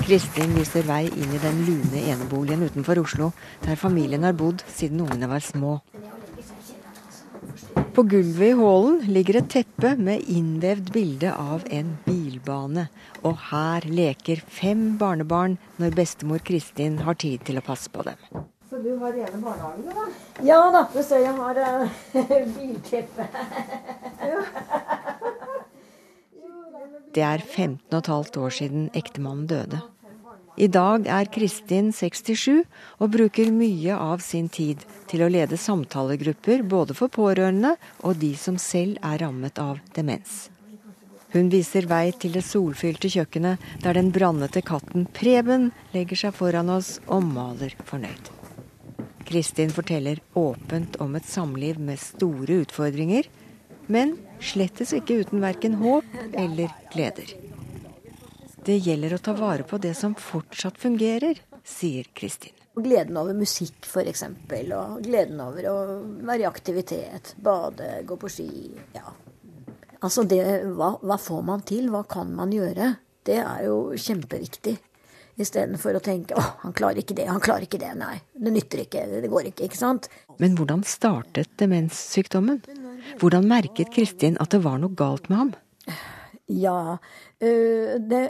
Kristin 0.04 0.52
viser 0.52 0.84
vei 0.84 1.06
inn 1.08 1.32
i 1.32 1.40
den 1.40 1.62
lune 1.64 2.02
eneboligen 2.12 2.66
utenfor 2.68 3.00
Oslo, 3.00 3.30
der 3.64 3.80
familien 3.80 4.26
har 4.28 4.34
bodd 4.36 4.60
siden 4.68 5.00
ungene 5.06 5.30
var 5.32 5.40
små. 5.40 5.78
På 7.96 8.04
gulvet 8.04 8.50
i 8.50 8.58
hallen 8.60 8.98
ligger 9.16 9.38
et 9.40 9.48
teppe 9.54 9.94
med 9.96 10.26
innvevd 10.28 10.92
bilde 10.92 11.32
av 11.32 11.64
en 11.72 11.94
bilbane. 12.04 12.90
Og 13.24 13.40
her 13.52 13.88
leker 13.88 14.44
fem 14.44 14.98
barnebarn 15.00 15.56
når 15.80 15.96
bestemor 16.02 16.44
Kristin 16.44 17.00
har 17.08 17.16
tid 17.24 17.48
til 17.48 17.62
å 17.62 17.64
passe 17.64 17.88
på 17.94 18.04
dem. 18.04 18.20
Så 18.68 18.84
du 18.84 18.92
har 19.00 19.16
rene 19.16 19.40
barnehagen, 19.40 19.88
da? 19.88 20.10
Ja 20.44 20.60
da. 20.74 20.84
Du 20.92 21.00
ser 21.00 21.24
jeg 21.24 21.38
har 21.40 21.64
uh, 21.64 21.88
bilteppe. 22.58 23.30
Det 27.14 27.24
er 27.24 27.40
15 27.40 28.02
15 28.02 28.42
år 28.44 28.60
siden 28.60 28.88
ektemannen 28.98 29.48
døde. 29.48 29.84
I 30.54 30.68
dag 30.70 31.08
er 31.10 31.26
Kristin 31.34 31.88
67 31.90 32.62
og 33.02 33.08
bruker 33.16 33.50
mye 33.50 33.96
av 33.98 34.22
sin 34.22 34.52
tid 34.54 34.84
til 35.10 35.24
å 35.26 35.30
lede 35.34 35.58
samtalegrupper 35.58 36.62
både 36.70 36.94
for 36.94 37.10
pårørende 37.10 37.72
og 38.06 38.20
de 38.22 38.36
som 38.38 38.60
selv 38.62 39.00
er 39.02 39.24
rammet 39.24 39.58
av 39.58 39.80
demens. 39.96 40.52
Hun 41.34 41.50
viser 41.50 41.88
vei 41.90 42.12
til 42.14 42.36
det 42.38 42.44
solfylte 42.46 43.10
kjøkkenet 43.10 43.64
der 43.82 43.98
den 43.98 44.12
brannete 44.14 44.62
katten 44.62 45.08
Preben 45.18 45.72
legger 45.96 46.22
seg 46.22 46.38
foran 46.38 46.70
oss 46.70 47.00
og 47.08 47.26
maler 47.26 47.74
fornøyd. 47.90 48.30
Kristin 49.26 49.74
forteller 49.74 50.22
åpent 50.38 51.00
om 51.02 51.18
et 51.18 51.26
samliv 51.26 51.80
med 51.82 51.98
store 51.98 52.60
utfordringer, 52.68 53.26
men 53.90 54.20
slettes 54.38 54.94
ikke 54.94 55.24
uten 55.24 55.42
verken 55.42 55.80
håp 55.82 56.06
eller 56.38 56.70
gleder. 56.94 57.34
Det 58.64 58.78
gjelder 58.80 59.18
å 59.18 59.20
ta 59.20 59.34
vare 59.36 59.66
på 59.68 59.78
det 59.84 59.92
som 60.00 60.14
fortsatt 60.16 60.78
fungerer, 60.80 61.42
sier 61.68 62.08
Kristin. 62.16 62.54
Gleden 62.80 63.18
over 63.20 63.36
musikk, 63.36 63.84
f.eks. 63.84 64.24
Og 64.24 65.02
gleden 65.04 65.42
over 65.44 65.68
å 65.68 65.76
være 66.24 66.46
i 66.46 66.48
aktivitet. 66.48 67.34
Bade, 67.44 67.90
gå 68.08 68.16
på 68.18 68.32
ski. 68.32 68.48
Ja. 68.96 69.12
Altså 70.00 70.24
det, 70.24 70.40
hva, 70.80 70.94
hva 71.04 71.20
får 71.20 71.44
man 71.46 71.66
til? 71.68 71.92
Hva 71.92 72.06
kan 72.08 72.32
man 72.38 72.56
gjøre? 72.56 72.94
Det 73.24 73.42
er 73.42 73.68
jo 73.68 73.78
kjempeviktig. 74.00 74.78
Istedenfor 75.44 75.98
å 75.98 76.04
tenke 76.04 76.38
'å, 76.38 76.42
han 76.62 76.76
klarer 76.78 77.02
ikke 77.02 77.16
det, 77.18 77.28
han 77.28 77.42
klarer 77.42 77.66
ikke 77.66 77.82
det'. 77.82 77.96
Nei, 77.98 78.16
det 78.38 78.52
nytter 78.54 78.84
ikke, 78.86 79.06
det 79.24 79.32
går 79.32 79.50
ikke. 79.50 79.68
Ikke 79.68 79.80
sant? 79.80 80.08
Men 80.40 80.56
hvordan 80.56 80.84
startet 80.88 81.52
demenssykdommen? 81.60 82.62
Hvordan 83.20 83.48
merket 83.50 83.92
Kristin 83.92 84.38
at 84.40 84.54
det 84.54 84.64
var 84.64 84.78
noe 84.80 84.94
galt 84.94 85.28
med 85.34 85.40
ham? 85.40 85.56
Ja, 86.52 86.98
øh, 87.40 87.94
det, 88.10 88.24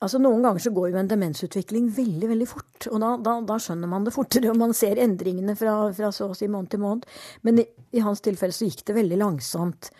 altså 0.00 0.20
Noen 0.20 0.42
ganger 0.44 0.60
så 0.60 0.72
går 0.76 0.90
jo 0.90 1.00
en 1.00 1.08
demensutvikling 1.10 1.88
veldig 1.96 2.28
veldig 2.28 2.48
fort. 2.50 2.88
og 2.90 3.00
Da, 3.00 3.14
da, 3.16 3.38
da 3.48 3.56
skjønner 3.62 3.90
man 3.90 4.04
det 4.04 4.14
fortere, 4.14 4.52
og 4.52 4.60
man 4.60 4.74
ser 4.76 5.00
endringene 5.00 5.56
fra, 5.56 5.78
fra 5.96 6.12
så 6.12 6.28
å 6.30 6.36
si 6.36 6.50
måned 6.52 6.74
til 6.74 6.84
måned. 6.84 7.08
Men 7.48 7.62
i, 7.62 7.66
i 7.96 8.04
hans 8.04 8.20
tilfelle 8.24 8.56
så 8.56 8.68
gikk 8.68 8.84
det 8.86 8.98
veldig 8.98 9.20
langsomt. 9.22 9.90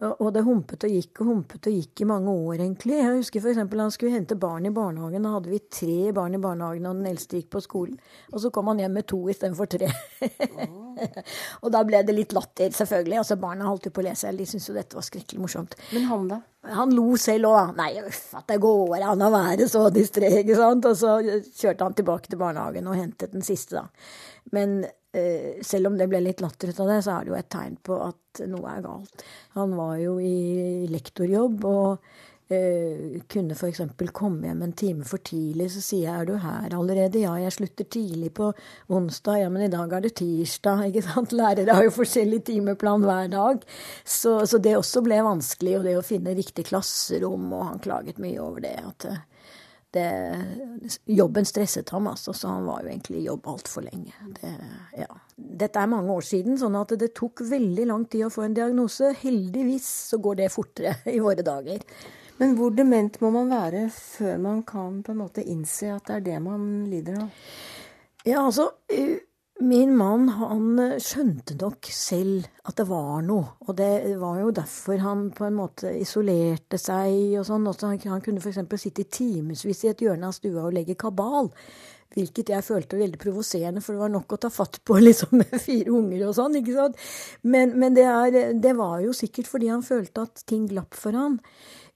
Og 0.00 0.30
det 0.32 0.40
humpet 0.46 0.84
og 0.86 0.92
gikk 0.94 1.20
og 1.20 1.28
humpet 1.28 1.66
og 1.68 1.74
gikk 1.74 2.00
i 2.00 2.06
mange 2.08 2.32
år, 2.32 2.60
egentlig. 2.62 2.94
Jeg 2.96 3.16
husker 3.18 3.42
f.eks. 3.42 3.58
han 3.58 3.90
skulle 3.92 4.14
hente 4.14 4.36
barn 4.38 4.64
i 4.64 4.72
barnehagen. 4.72 5.26
Da 5.26 5.32
hadde 5.34 5.50
vi 5.52 5.58
tre 5.66 6.12
barn 6.16 6.36
i 6.38 6.40
barnehagen, 6.40 6.86
og 6.88 7.00
den 7.00 7.08
eldste 7.10 7.36
gikk 7.36 7.50
på 7.52 7.60
skolen. 7.60 7.98
Og 8.32 8.40
så 8.40 8.52
kom 8.54 8.70
han 8.70 8.80
hjem 8.80 8.94
med 8.96 9.08
to 9.10 9.18
istedenfor 9.28 9.68
tre. 9.68 9.90
og 11.62 11.74
da 11.74 11.82
ble 11.84 12.00
det 12.06 12.14
litt 12.16 12.32
latter, 12.32 12.72
selvfølgelig. 12.76 13.18
Altså 13.20 13.36
Barna 13.42 13.68
holdt 13.68 13.90
jo 13.90 13.92
på 13.92 14.00
å 14.00 14.06
lese, 14.06 14.32
de 14.38 14.46
syntes 14.48 14.70
jo 14.70 14.78
dette 14.78 14.96
var 14.96 15.04
skrekkelig 15.04 15.42
morsomt. 15.42 15.76
Men 15.92 16.08
han, 16.08 16.30
da? 16.30 16.40
Han 16.78 16.94
lo 16.96 17.10
selv 17.20 17.50
òg. 17.50 17.74
Nei, 17.82 17.90
uff, 18.06 18.22
at 18.40 18.48
det 18.48 18.60
går 18.62 19.04
an 19.10 19.26
å 19.26 19.32
være 19.34 19.68
så 19.68 19.84
distré, 19.92 20.32
ikke 20.40 20.56
sant. 20.62 20.88
Og 20.88 20.96
så 21.02 21.18
kjørte 21.50 21.90
han 21.90 21.98
tilbake 21.98 22.30
til 22.30 22.40
barnehagen 22.40 22.88
og 22.88 22.96
hentet 22.96 23.36
den 23.36 23.44
siste, 23.44 23.82
da. 23.82 24.48
Men 24.56 24.80
selv 25.12 25.90
om 25.90 25.96
det 25.98 26.06
ble 26.06 26.20
litt 26.22 26.40
latter 26.40 26.70
ut 26.70 26.80
av 26.84 26.90
det, 26.92 26.98
så 27.02 27.16
er 27.16 27.24
det 27.24 27.32
jo 27.32 27.38
et 27.40 27.50
tegn 27.50 27.78
på 27.82 27.96
at 28.04 28.42
noe 28.46 28.74
er 28.74 28.82
galt. 28.84 29.24
Han 29.56 29.74
var 29.78 29.96
jo 29.98 30.18
i 30.22 30.86
lektorjobb 30.90 31.64
og 31.66 32.04
eh, 32.50 33.22
kunne 33.30 33.54
f.eks. 33.54 33.80
komme 34.12 34.48
hjem 34.48 34.62
en 34.66 34.74
time 34.76 35.06
for 35.06 35.22
tidlig. 35.24 35.70
Så 35.74 35.82
sier 35.84 36.06
jeg 36.08 36.20
'er 36.20 36.26
du 36.26 36.36
her 36.36 36.76
allerede'? 36.76 37.22
Ja, 37.22 37.34
jeg 37.38 37.52
slutter 37.52 37.84
tidlig 37.84 38.34
på 38.34 38.52
onsdag. 38.88 39.40
Ja, 39.42 39.48
men 39.48 39.62
i 39.62 39.72
dag 39.72 39.92
er 39.92 40.00
det 40.00 40.14
tirsdag. 40.16 40.84
ikke 40.88 41.02
sant? 41.02 41.32
Lærere 41.32 41.74
har 41.74 41.84
jo 41.84 41.90
forskjellig 41.90 42.44
timeplan 42.44 43.02
hver 43.02 43.30
dag. 43.30 43.64
Så, 44.04 44.46
så 44.46 44.58
det 44.58 44.76
også 44.76 45.02
ble 45.02 45.22
vanskelig, 45.22 45.78
og 45.78 45.84
det 45.84 45.98
å 45.98 46.06
finne 46.06 46.36
riktig 46.36 46.66
klasserom, 46.66 47.52
og 47.52 47.66
han 47.66 47.78
klaget 47.78 48.18
mye 48.18 48.40
over 48.40 48.60
det. 48.60 48.78
at 48.78 49.04
eh, 49.10 49.22
det, 49.94 50.06
jobben 51.10 51.46
stresset 51.48 51.90
ham, 51.90 52.06
altså, 52.10 52.32
så 52.36 52.52
han 52.52 52.66
var 52.68 52.84
jo 52.84 52.92
egentlig 52.92 53.20
i 53.20 53.26
jobb 53.26 53.48
altfor 53.52 53.84
lenge. 53.86 54.14
Det, 54.38 54.52
ja. 55.00 55.10
Dette 55.36 55.82
er 55.82 55.90
mange 55.90 56.14
år 56.14 56.26
siden, 56.26 56.58
sånn 56.60 56.78
at 56.78 56.94
det 57.00 57.12
tok 57.18 57.42
veldig 57.50 57.86
lang 57.90 58.06
tid 58.10 58.28
å 58.28 58.32
få 58.32 58.46
en 58.46 58.56
diagnose. 58.56 59.12
Heldigvis 59.22 59.88
så 60.12 60.20
går 60.22 60.42
det 60.42 60.52
fortere 60.54 60.96
i 61.16 61.18
våre 61.22 61.46
dager. 61.46 61.82
Men 62.40 62.54
hvor 62.56 62.72
dement 62.72 63.18
må 63.20 63.32
man 63.34 63.50
være 63.52 63.88
før 63.92 64.38
man 64.40 64.62
kan 64.68 65.02
på 65.04 65.12
en 65.12 65.20
måte 65.20 65.44
innse 65.44 65.90
at 65.92 66.06
det 66.08 66.20
er 66.20 66.26
det 66.30 66.38
man 66.44 66.70
lider 66.88 67.18
av? 67.26 67.50
Ja, 68.24 68.44
altså 68.46 68.70
Min 69.60 69.92
mann 69.92 70.30
han 70.38 70.78
eh, 70.80 70.96
skjønte 71.04 71.52
nok 71.60 71.84
selv 71.92 72.46
at 72.64 72.78
det 72.78 72.86
var 72.88 73.20
noe, 73.26 73.58
og 73.66 73.76
det 73.76 74.16
var 74.16 74.38
jo 74.40 74.54
derfor 74.56 75.02
han 75.04 75.26
på 75.36 75.44
en 75.44 75.58
måte 75.58 75.92
isolerte 76.00 76.78
seg 76.80 77.36
og 77.36 77.44
sånn. 77.44 77.68
Også 77.68 77.90
han 77.90 78.24
kunne 78.24 78.40
f.eks. 78.40 78.62
sitte 78.80 79.04
i 79.04 79.10
timevis 79.12 79.84
i 79.84 79.90
et 79.90 80.00
hjørne 80.06 80.30
av 80.30 80.36
stua 80.36 80.64
og 80.64 80.72
legge 80.78 80.96
kabal. 81.00 81.52
Hvilket 82.16 82.54
jeg 82.54 82.66
følte 82.66 82.96
var 82.96 83.04
veldig 83.04 83.20
provoserende, 83.22 83.84
for 83.84 83.94
det 83.94 84.02
var 84.06 84.14
nok 84.16 84.32
å 84.32 84.40
ta 84.40 84.50
fatt 84.50 84.80
på 84.80 84.96
liksom 85.06 85.36
med 85.42 85.54
fire 85.60 85.92
unger 85.98 86.24
og 86.30 86.34
sånn. 86.40 86.56
ikke 86.62 86.78
sant? 86.78 87.06
Men, 87.44 87.76
men 87.84 88.00
det, 88.00 88.08
er, 88.08 88.40
det, 88.56 88.74
var 88.80 89.04
jo 89.04 89.12
sikkert 89.16 89.52
fordi 89.52 89.68
han 89.74 89.84
følte 89.84 90.24
at 90.24 90.44
ting 90.48 90.64
glapp 90.72 90.96
for 90.96 91.20
han. 91.20 91.36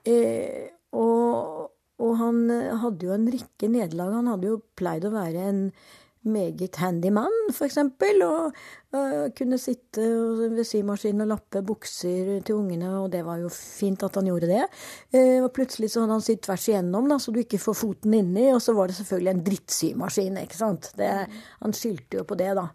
Eh, 0.04 0.68
og, 1.00 1.68
og 1.96 2.16
han 2.20 2.44
hadde 2.84 3.08
jo 3.08 3.16
en 3.16 3.28
rekke 3.32 3.72
nederlag. 3.72 4.18
Han 4.20 4.34
hadde 4.34 4.52
jo 4.52 4.64
pleid 4.76 5.08
å 5.08 5.16
være 5.16 5.48
en 5.48 5.68
meget 6.24 6.76
handy 6.80 7.10
mann, 7.14 7.34
f.eks. 7.52 7.78
Og 8.24 8.50
uh, 8.94 9.24
kunne 9.36 9.58
sitte 9.60 10.04
ved 10.54 10.64
symaskinen 10.66 11.26
og 11.26 11.32
lappe 11.34 11.62
bukser 11.66 12.40
til 12.46 12.58
ungene, 12.58 12.90
og 13.02 13.10
det 13.12 13.24
var 13.26 13.42
jo 13.42 13.50
fint 13.52 14.02
at 14.06 14.18
han 14.18 14.30
gjorde 14.30 14.50
det. 14.50 14.64
Uh, 15.14 15.44
og 15.44 15.50
plutselig 15.56 15.92
så 15.92 16.04
hadde 16.04 16.18
han 16.18 16.26
sydd 16.26 16.44
tvers 16.46 16.68
igjennom, 16.70 17.08
da, 17.10 17.18
så 17.20 17.34
du 17.34 17.42
ikke 17.42 17.62
får 17.62 17.80
foten 17.80 18.14
inni, 18.20 18.50
og 18.54 18.62
så 18.64 18.76
var 18.76 18.90
det 18.90 18.98
selvfølgelig 19.00 19.34
en 19.34 19.44
drittsymaskin, 19.48 20.38
ikke 20.44 20.60
sant. 20.60 20.92
Det, 20.98 21.10
han 21.64 21.76
skyldte 21.76 22.22
jo 22.22 22.28
på 22.28 22.38
det, 22.40 22.52
da. 22.60 22.70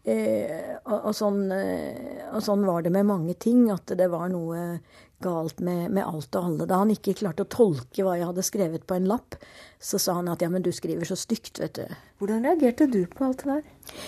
Uh, 0.00 0.78
og, 0.86 0.96
og, 0.96 1.12
sånn, 1.14 1.42
og, 1.52 2.40
sånn, 2.42 2.64
var 2.64 2.86
det 2.86 2.92
med 2.94 3.08
mange 3.10 3.36
ting, 3.36 3.66
at 3.72 3.92
det 3.98 4.08
var 4.12 4.30
noe 4.32 4.80
galt 5.20 5.60
med, 5.60 5.90
med, 5.92 6.04
alt 6.06 6.34
og 6.34 6.46
alle. 6.48 6.68
Da 6.68 6.80
han 6.80 6.94
ikke 6.94 7.18
klarte 7.20 7.44
å 7.44 7.50
tolke 7.52 8.06
hva 8.06 8.16
jeg 8.16 8.30
hadde 8.30 8.46
skrevet 8.46 8.86
på 8.88 8.96
en 8.96 9.10
lapp, 9.10 9.36
så 9.80 10.00
sa 10.00 10.16
han 10.20 10.30
at 10.32 10.40
ja, 10.40 10.48
men 10.52 10.64
du 10.64 10.72
skriver 10.72 11.08
så 11.08 11.18
stygt, 11.18 11.60
vet 11.60 11.76
du. 11.76 12.00
Hvordan 12.20 12.48
reagerte 12.48 12.88
du 12.90 13.04
på 13.12 13.28
alt 13.28 13.44
det 13.44 13.60
der? 13.60 14.00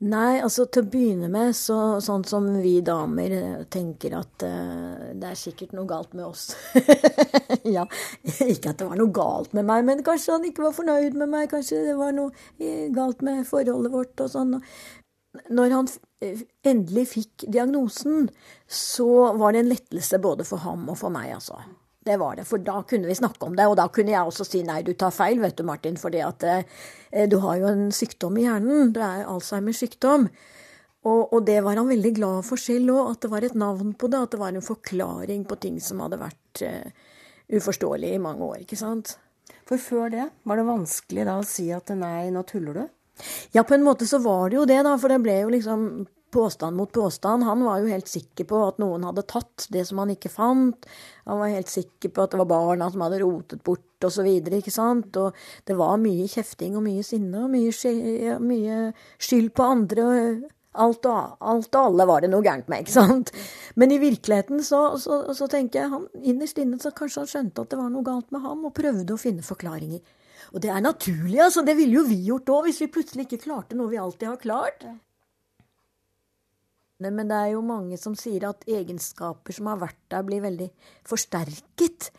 Nei, 0.00 0.38
altså 0.40 0.64
til 0.72 0.86
å 0.86 0.88
begynne 0.88 1.28
med, 1.28 1.50
så, 1.52 1.98
sånn 2.00 2.22
som 2.24 2.46
vi 2.62 2.78
damer 2.80 3.34
eh, 3.36 3.56
tenker 3.68 4.14
at 4.16 4.44
uh, 4.48 5.10
det 5.12 5.28
er 5.28 5.36
sikkert 5.36 5.74
noe 5.76 5.84
galt 5.90 6.14
med 6.16 6.24
oss. 6.24 6.54
ja, 7.76 7.84
ikke 8.46 8.72
at 8.72 8.80
det 8.80 8.86
var 8.88 8.96
noe 8.96 9.12
galt 9.12 9.52
med 9.52 9.68
meg, 9.68 9.84
men 9.84 10.00
kanskje 10.06 10.38
han 10.38 10.46
ikke 10.48 10.64
var 10.64 10.72
fornøyd 10.78 11.18
med 11.20 11.28
meg. 11.34 11.50
Kanskje 11.52 11.82
det 11.90 11.98
var 12.00 12.16
noe 12.16 12.32
eh, 12.56 12.88
galt 12.96 13.20
med 13.26 13.44
forholdet 13.50 13.92
vårt 13.92 14.24
og 14.24 14.32
sånn. 14.32 14.56
Når 15.50 15.74
han 15.76 15.88
endelig 16.66 17.04
fikk 17.12 17.44
diagnosen, 17.46 18.28
så 18.66 19.32
var 19.38 19.54
det 19.54 19.62
en 19.62 19.70
lettelse 19.70 20.18
både 20.22 20.46
for 20.48 20.62
ham 20.64 20.88
og 20.90 20.98
for 20.98 21.14
meg, 21.14 21.36
altså. 21.36 21.60
Det 22.00 22.16
var 22.16 22.38
det, 22.38 22.46
for 22.48 22.62
da 22.64 22.78
kunne 22.88 23.10
vi 23.10 23.14
snakke 23.14 23.44
om 23.44 23.56
det. 23.56 23.66
Og 23.68 23.76
da 23.76 23.84
kunne 23.92 24.14
jeg 24.14 24.24
også 24.24 24.46
si 24.48 24.62
nei, 24.64 24.80
du 24.82 24.94
tar 24.98 25.12
feil, 25.12 25.38
vet 25.42 25.58
du, 25.58 25.66
Martin, 25.68 25.98
fordi 26.00 26.22
eh, 26.24 27.26
du 27.28 27.36
har 27.44 27.60
jo 27.60 27.68
en 27.68 27.90
sykdom 27.92 28.38
i 28.40 28.46
hjernen. 28.46 28.94
Det 28.96 29.04
er 29.04 29.28
Alzheimers 29.28 29.82
sykdom. 29.84 30.26
Og, 31.04 31.32
og, 31.32 31.44
det 31.46 31.60
var 31.64 31.78
han 31.80 31.88
veldig 31.88 32.12
glad 32.16 32.44
for 32.48 32.60
selv 32.60 32.94
òg, 32.96 33.12
at 33.12 33.22
det 33.24 33.30
var 33.32 33.44
et 33.44 33.56
navn 33.56 33.92
på 34.00 34.08
det. 34.12 34.22
At 34.24 34.32
det 34.32 34.40
var 34.40 34.56
en 34.56 34.64
forklaring 34.64 35.44
på 35.48 35.60
ting 35.60 35.76
som 35.84 36.00
hadde 36.04 36.20
vært 36.20 36.64
eh, 36.64 37.10
uforståelig 37.60 38.14
i 38.16 38.22
mange 38.22 38.48
år, 38.48 38.62
ikke 38.64 38.80
sant. 38.80 39.18
For 39.68 39.80
før 39.80 40.10
det, 40.12 40.26
var 40.48 40.58
det 40.58 40.66
vanskelig 40.66 41.28
da 41.28 41.36
å 41.38 41.46
si 41.46 41.68
at 41.74 41.92
nei, 41.98 42.30
nå 42.32 42.42
tuller 42.48 42.80
du? 42.80 42.84
Ja, 43.56 43.64
på 43.66 43.76
en 43.76 43.84
måte 43.86 44.08
så 44.08 44.20
var 44.22 44.50
det 44.50 44.60
jo 44.60 44.68
det, 44.68 44.80
da. 44.86 44.96
For 45.00 45.12
det 45.12 45.20
ble 45.24 45.40
jo 45.42 45.52
liksom 45.52 45.86
påstand 46.30 46.76
mot 46.76 46.92
påstand. 46.92 47.44
Han 47.44 47.64
var 47.64 47.80
jo 47.80 47.90
helt 47.90 48.08
sikker 48.08 48.46
på 48.50 48.60
at 48.68 48.78
noen 48.82 49.04
hadde 49.08 49.26
tatt 49.30 49.66
det 49.74 49.84
som 49.88 50.00
han 50.02 50.12
ikke 50.14 50.30
fant. 50.32 50.86
Han 51.26 51.42
var 51.42 51.52
helt 51.54 51.70
sikker 51.70 52.12
på 52.14 52.24
at 52.24 52.34
det 52.34 52.40
var 52.42 52.50
barna 52.50 52.90
som 52.90 53.02
hadde 53.04 53.20
rotet 53.24 53.64
bort 53.66 54.06
osv. 54.06 54.26
ikke 54.26 54.74
sant. 54.74 55.16
Og 55.16 55.34
det 55.66 55.76
var 55.78 56.00
mye 56.02 56.28
kjefting 56.30 56.78
og 56.78 56.86
mye 56.86 57.04
sinne 57.06 57.44
og 57.44 57.52
mye, 57.52 57.74
skyld, 57.74 58.38
mye 58.46 58.80
skyld 59.18 59.52
på 59.56 59.68
andre. 59.74 60.08
Alt 60.80 61.06
og, 61.10 61.36
alt 61.42 61.74
og, 61.74 61.80
alle 61.82 62.06
var 62.06 62.22
det 62.22 62.30
noe 62.30 62.46
gærent 62.46 62.68
med, 62.70 62.84
ikke 62.84 62.94
sant. 62.94 63.32
Men 63.74 63.90
i 63.90 63.98
virkeligheten 63.98 64.62
så, 64.62 64.84
så, 65.02 65.24
så 65.34 65.50
tenker 65.50 65.82
jeg 65.82 65.90
han 65.96 66.06
innerst 66.22 66.60
inne 66.62 66.78
så 66.78 66.94
kanskje 66.94 67.24
han 67.24 67.32
skjønte 67.32 67.64
at 67.64 67.72
det 67.72 67.80
var 67.80 67.90
noe 67.90 68.06
galt 68.06 68.30
med 68.30 68.44
ham, 68.46 68.62
og 68.68 68.76
prøvde 68.76 69.16
å 69.16 69.18
finne 69.18 69.42
forklaringer. 69.42 70.04
Og 70.50 70.62
det 70.62 70.72
er 70.72 70.82
naturlig, 70.82 71.38
altså. 71.44 71.62
Det 71.66 71.76
ville 71.78 72.00
jo 72.00 72.08
vi 72.08 72.18
gjort 72.26 72.50
òg, 72.50 72.66
hvis 72.66 72.80
vi 72.82 72.90
plutselig 72.90 73.28
ikke 73.28 73.44
klarte 73.46 73.78
noe 73.78 73.92
vi 73.92 74.00
alltid 74.02 74.32
har 74.32 74.40
klart. 74.42 74.86
Men 77.00 77.30
det 77.30 77.36
er 77.36 77.52
jo 77.54 77.62
mange 77.64 77.96
som 78.00 78.16
sier 78.18 78.44
at 78.50 78.66
egenskaper 78.68 79.56
som 79.56 79.70
har 79.70 79.78
vært 79.80 80.00
der, 80.12 80.24
blir 80.26 80.42
veldig 80.44 80.68
forsterket. 81.08 82.10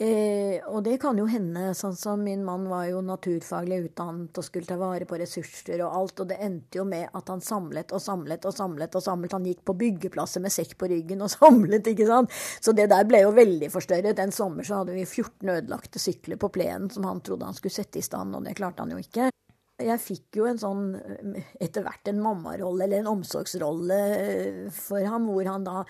Eh, 0.00 0.62
og 0.72 0.80
det 0.86 0.94
kan 0.96 1.18
jo 1.20 1.26
hende, 1.28 1.74
sånn 1.76 1.92
som 1.92 2.22
min 2.24 2.40
mann 2.40 2.62
var 2.70 2.86
jo 2.88 3.02
naturfaglig 3.04 3.82
utdannet 3.90 4.38
og 4.40 4.46
skulle 4.46 4.64
ta 4.64 4.78
vare 4.80 5.04
på 5.04 5.18
ressurser 5.20 5.82
og 5.84 5.92
alt, 5.98 6.22
og 6.22 6.30
det 6.30 6.38
endte 6.40 6.80
jo 6.80 6.86
med 6.88 7.10
at 7.12 7.28
han 7.28 7.42
samlet 7.44 7.92
og 7.92 8.00
samlet 8.00 8.46
og 8.48 8.54
samlet 8.56 8.96
og 8.96 9.04
samlet. 9.04 9.34
Han 9.36 9.50
gikk 9.50 9.60
på 9.68 9.74
byggeplasser 9.82 10.40
med 10.40 10.54
sekk 10.54 10.72
på 10.80 10.88
ryggen 10.88 11.20
og 11.20 11.28
samlet, 11.34 11.92
ikke 11.92 12.08
sant. 12.08 12.32
Så 12.64 12.72
det 12.72 12.88
der 12.94 13.04
ble 13.10 13.20
jo 13.26 13.34
veldig 13.36 13.68
forstørret. 13.74 14.24
En 14.24 14.32
sommer 14.32 14.64
så 14.64 14.80
hadde 14.80 14.96
vi 14.96 15.04
14 15.04 15.52
ødelagte 15.58 16.00
sykler 16.00 16.40
på 16.40 16.48
plenen 16.56 16.88
som 16.88 17.04
han 17.04 17.20
trodde 17.20 17.50
han 17.50 17.60
skulle 17.60 17.76
sette 17.76 18.00
i 18.00 18.06
stand, 18.06 18.32
og 18.38 18.48
det 18.48 18.56
klarte 18.56 18.80
han 18.80 18.96
jo 18.96 19.04
ikke. 19.04 19.28
Jeg 19.84 20.00
fikk 20.02 20.38
jo 20.40 20.46
en 20.50 20.60
sånn 20.60 20.84
etter 21.60 21.84
hvert 21.84 22.10
en 22.10 22.20
mammarolle 22.22 22.84
eller 22.86 23.02
en 23.02 23.10
omsorgsrolle 23.14 23.98
for 24.74 25.04
ham, 25.06 25.28
hvor 25.30 25.48
han 25.48 25.66
da 25.66 25.84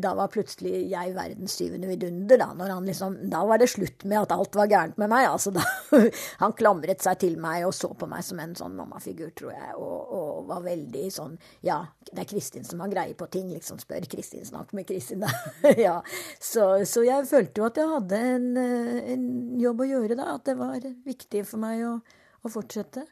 Da 0.00 0.12
var 0.18 0.30
plutselig 0.32 0.86
jeg 0.90 1.14
verdens 1.16 1.56
syvende 1.58 1.90
vidunder, 1.90 2.40
da. 2.40 2.50
Når 2.56 2.74
han 2.74 2.88
liksom 2.88 3.16
Da 3.32 3.42
var 3.48 3.60
det 3.60 3.70
slutt 3.72 4.04
med 4.08 4.22
at 4.22 4.34
alt 4.36 4.56
var 4.58 4.70
gærent 4.70 4.98
med 5.00 5.10
meg. 5.12 5.26
Altså 5.30 5.52
da 5.54 5.64
Han 6.42 6.56
klamret 6.58 7.02
seg 7.04 7.20
til 7.22 7.38
meg 7.40 7.66
og 7.68 7.74
så 7.76 7.92
på 7.96 8.08
meg 8.10 8.24
som 8.26 8.40
en 8.42 8.54
sånn 8.58 8.76
mammafigur, 8.78 9.32
tror 9.36 9.54
jeg, 9.54 9.74
og, 9.76 10.14
og 10.16 10.50
var 10.50 10.64
veldig 10.64 11.06
sånn 11.14 11.36
Ja, 11.66 11.82
det 12.10 12.24
er 12.24 12.30
Kristin 12.30 12.66
som 12.66 12.82
har 12.84 12.92
greie 12.92 13.14
på 13.18 13.28
ting, 13.32 13.50
liksom. 13.54 13.80
Spør 13.82 14.06
Kristin, 14.10 14.44
snakk 14.46 14.74
med 14.76 14.88
Kristin, 14.88 15.24
da. 15.24 15.30
ja. 15.86 15.96
Så, 16.38 16.84
så, 16.88 17.04
jeg 17.06 17.28
følte 17.30 17.62
jo 17.62 17.68
at 17.68 17.78
jeg 17.80 17.90
hadde 17.94 18.20
en, 18.34 18.50
en 18.56 19.30
jobb 19.60 19.84
å 19.84 19.88
gjøre, 19.92 20.18
da. 20.18 20.34
At 20.36 20.48
det 20.48 20.56
var 20.58 20.84
viktig 21.06 21.44
for 21.48 21.62
meg 21.62 21.84
å, 21.86 21.96
å 22.42 22.52
fortsette 22.52 23.06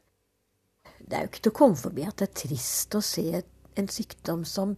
det 1.00 1.16
er 1.16 1.24
jo 1.24 1.30
ikke 1.32 1.44
til 1.46 1.54
å 1.54 1.58
komme 1.58 1.78
forbi 1.78 2.06
at 2.08 2.18
det 2.20 2.28
er 2.28 2.38
trist 2.42 2.96
å 2.98 3.02
se 3.04 3.42
en 3.78 3.92
sykdom 3.92 4.44
som 4.48 4.76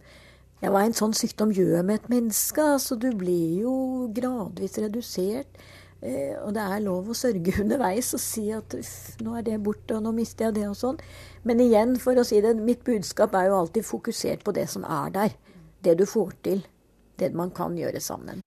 ja, 0.61 0.69
Hva 0.69 0.83
en 0.85 0.93
sånn 0.93 1.15
sykdom 1.17 1.49
gjør 1.57 1.81
med 1.81 2.03
et 2.03 2.09
menneske. 2.11 2.61
Altså, 2.75 2.93
du 2.93 3.07
blir 3.17 3.63
jo 3.63 3.71
gradvis 4.13 4.77
redusert. 4.77 5.57
Eh, 6.01 6.35
og 6.41 6.53
det 6.53 6.61
er 6.61 6.83
lov 6.85 7.09
å 7.09 7.17
sørge 7.17 7.55
underveis 7.63 8.11
og 8.17 8.21
si 8.21 8.47
at 8.53 8.75
nå 9.25 9.35
er 9.37 9.47
det 9.47 9.57
borte, 9.65 9.97
og 9.97 10.05
nå 10.05 10.13
mister 10.17 10.47
jeg 10.47 10.59
det, 10.59 10.67
og 10.69 10.77
sånn. 10.77 11.01
Men 11.49 11.61
igjen, 11.65 11.95
for 12.01 12.17
å 12.17 12.25
si 12.25 12.43
det, 12.45 12.53
mitt 12.61 12.85
budskap 12.85 13.33
er 13.37 13.49
jo 13.49 13.57
alltid 13.57 13.85
fokusert 13.89 14.45
på 14.45 14.53
det 14.53 14.67
som 14.69 14.85
er 14.85 15.13
der. 15.17 15.35
Det 15.81 15.97
du 15.97 16.05
får 16.05 16.37
til. 16.45 16.61
Det 17.17 17.33
man 17.37 17.49
kan 17.53 17.73
gjøre 17.77 18.01
sammen. 18.01 18.45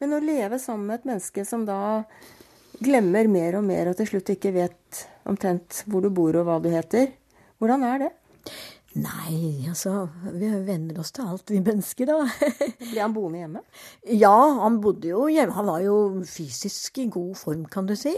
Men 0.00 0.16
å 0.16 0.20
leve 0.20 0.60
sammen 0.60 0.88
med 0.88 1.00
et 1.00 1.10
menneske 1.14 1.44
som 1.48 1.64
da 1.68 1.78
glemmer 2.82 3.28
mer 3.30 3.58
og 3.60 3.66
mer, 3.66 3.90
og 3.90 3.98
til 3.98 4.08
slutt 4.10 4.34
ikke 4.34 4.54
vet 4.54 5.04
omtrent 5.28 5.84
hvor 5.90 6.04
du 6.04 6.10
bor 6.14 6.36
og 6.40 6.48
hva 6.48 6.60
du 6.62 6.70
heter, 6.72 7.12
hvordan 7.62 7.84
er 7.86 8.06
det? 8.06 8.12
Nei, 8.94 9.66
altså 9.66 10.04
Vi 10.36 10.46
venner 10.68 11.00
oss 11.02 11.10
til 11.14 11.26
alt, 11.26 11.50
vi 11.50 11.58
mennesker, 11.64 12.06
da. 12.12 12.46
Blir 12.92 13.00
han 13.02 13.14
boende 13.16 13.40
hjemme? 13.40 13.62
Ja, 14.14 14.36
han 14.60 14.78
bodde 14.84 15.10
jo 15.10 15.24
hjemme. 15.26 15.56
Han 15.56 15.66
var 15.66 15.82
jo 15.82 15.96
fysisk 16.30 17.00
i 17.02 17.08
god 17.10 17.34
form, 17.40 17.64
kan 17.70 17.90
du 17.90 17.96
si. 17.98 18.14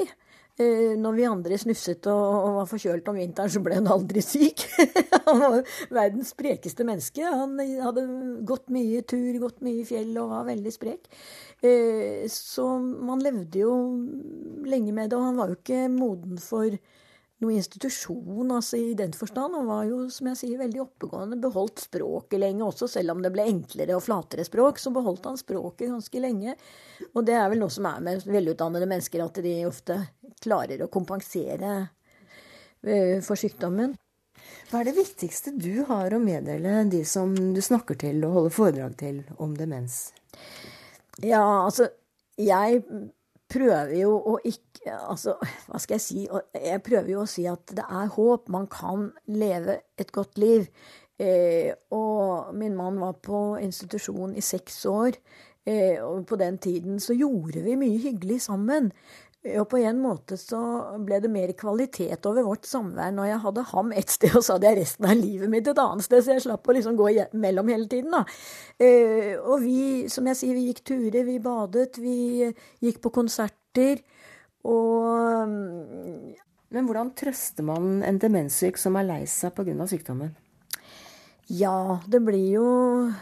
Eh, 0.57 0.95
når 0.97 1.17
vi 1.19 1.25
andre 1.29 1.57
snufset 1.61 2.07
og, 2.09 2.47
var 2.57 2.69
forkjølt 2.71 3.09
om 3.13 3.19
vinteren, 3.21 3.53
så 3.53 3.61
ble 3.61 3.77
han 3.77 3.91
aldri 3.93 4.23
syk. 4.25 4.63
han 5.27 5.43
var 5.43 5.59
verdens 5.93 6.33
sprekeste 6.33 6.87
menneske. 6.89 7.25
Han 7.29 7.59
hadde 7.61 8.07
gått 8.49 8.73
mye 8.73 9.03
tur, 9.05 9.37
gått 9.43 9.61
mye 9.67 9.85
fjell 9.85 10.15
og 10.23 10.33
var 10.33 10.47
veldig 10.49 10.73
sprek. 10.73 11.11
Eh, 11.61 12.25
så 12.33 12.71
man 12.81 13.21
levde 13.25 13.67
jo 13.67 13.75
lenge 14.65 14.97
med 14.97 15.13
det, 15.13 15.19
og 15.19 15.29
han 15.29 15.43
var 15.43 15.53
jo 15.53 15.59
ikke 15.61 15.83
moden 15.93 16.41
for 16.41 16.79
noe 17.45 17.52
institusjon 17.52 18.52
altså 18.55 18.78
i 18.81 18.95
den 18.97 19.12
forstand. 19.16 19.55
Han 19.59 19.69
var 19.69 19.85
jo, 19.88 19.99
som 20.12 20.31
jeg 20.31 20.38
sier, 20.40 20.61
veldig 20.61 20.81
oppegående. 20.87 21.38
Beholdt 21.40 21.83
språket 21.85 22.40
lenge 22.40 22.64
også, 22.64 22.88
selv 22.88 23.12
om 23.12 23.21
det 23.25 23.33
ble 23.35 23.45
enklere 23.50 23.97
og 23.97 24.05
flatere 24.07 24.47
språk. 24.47 24.80
Så 24.80 24.93
beholdt 24.95 25.28
han 25.28 25.41
språket 25.41 25.93
ganske 25.93 26.23
lenge. 26.23 26.56
Og 27.13 27.26
det 27.28 27.37
er 27.37 27.50
vel 27.52 27.61
noe 27.61 27.73
som 27.73 27.89
er 27.91 28.00
med 28.04 28.25
velutdannede 28.25 28.89
mennesker, 28.89 29.25
at 29.26 29.43
de 29.45 29.58
ofte 29.69 30.00
klarer 30.43 30.84
å 30.84 30.91
kompensere 30.93 31.76
eh, 32.87 33.19
for 33.25 33.37
sykdommen. 33.41 33.97
Hva 34.71 34.80
er 34.80 34.89
det 34.89 34.97
viktigste 34.97 35.52
du 35.54 35.84
har 35.89 36.15
å 36.15 36.23
meddele 36.23 36.84
de 36.91 37.02
som 37.06 37.34
du 37.34 37.61
snakker 37.63 37.99
til 38.00 38.25
og 38.26 38.39
holder 38.39 38.54
foredrag 38.54 38.97
til 39.00 39.21
om 39.43 39.54
demens? 39.58 40.11
Ja, 41.25 41.43
altså 41.65 41.89
Jeg 42.37 42.82
prøver 43.52 43.97
jo 44.02 44.17
å 44.17 44.39
ikke 44.45 44.65
Altså, 44.87 45.32
hva 45.67 45.80
skal 45.82 45.97
jeg 45.97 46.02
si? 46.04 46.21
Jeg 46.54 46.82
prøver 46.87 47.09
jo 47.11 47.25
å 47.25 47.26
si 47.26 47.43
at 47.50 47.73
det 47.75 47.82
er 47.82 48.13
håp. 48.15 48.45
Man 48.54 48.69
kan 48.71 49.09
leve 49.26 49.80
et 49.99 50.13
godt 50.15 50.39
liv. 50.39 50.69
Eh, 51.19 51.73
og 51.91 52.54
min 52.54 52.76
mann 52.78 53.00
var 53.02 53.17
på 53.19 53.41
institusjon 53.59 54.37
i 54.39 54.45
seks 54.47 54.85
år. 54.87 55.19
Eh, 55.67 55.99
og 56.04 56.23
på 56.30 56.39
den 56.39 56.61
tiden 56.63 57.00
så 57.02 57.17
gjorde 57.19 57.65
vi 57.65 57.75
mye 57.80 57.99
hyggelig 57.99 58.45
sammen. 58.45 58.93
Og 59.61 59.67
på 59.71 59.78
en 59.78 59.99
måte 60.02 60.39
så 60.41 60.59
ble 61.06 61.21
det 61.23 61.30
mer 61.30 61.52
kvalitet 61.59 62.26
over 62.28 62.47
vårt 62.47 62.67
samvær 62.67 63.13
når 63.15 63.28
jeg 63.30 63.43
hadde 63.45 63.65
ham 63.71 63.93
et 63.95 64.13
sted, 64.13 64.32
og 64.35 64.45
så 64.45 64.56
hadde 64.56 64.71
jeg 64.73 64.80
resten 64.80 65.09
av 65.11 65.19
livet 65.19 65.52
mitt 65.52 65.69
et 65.71 65.82
annet 65.82 66.06
sted, 66.06 66.25
så 66.25 66.35
jeg 66.35 66.47
slapp 66.47 66.67
å 66.67 66.76
liksom 66.76 66.97
gå 66.99 67.11
mellom 67.39 67.71
hele 67.71 67.87
tiden, 67.91 68.17
da. 68.17 68.25
Eh, 68.78 69.37
og 69.39 69.61
vi, 69.63 70.06
som 70.13 70.26
jeg 70.32 70.41
sier, 70.41 70.56
vi 70.56 70.67
gikk 70.71 70.82
turer, 70.91 71.23
vi 71.28 71.37
badet, 71.43 72.00
vi 72.02 72.19
gikk 72.82 72.99
på 73.04 73.15
konserter. 73.21 74.02
Og 74.67 75.54
Men 76.75 76.89
hvordan 76.89 77.13
trøster 77.15 77.63
man 77.63 78.02
en 78.02 78.19
demenssyk 78.19 78.80
som 78.80 78.99
er 78.99 79.06
lei 79.06 79.23
seg 79.30 79.54
pga. 79.54 79.87
sykdommen? 79.87 80.35
Ja, 81.47 82.00
det 82.11 82.19
blir 82.26 82.47
jo 82.56 82.69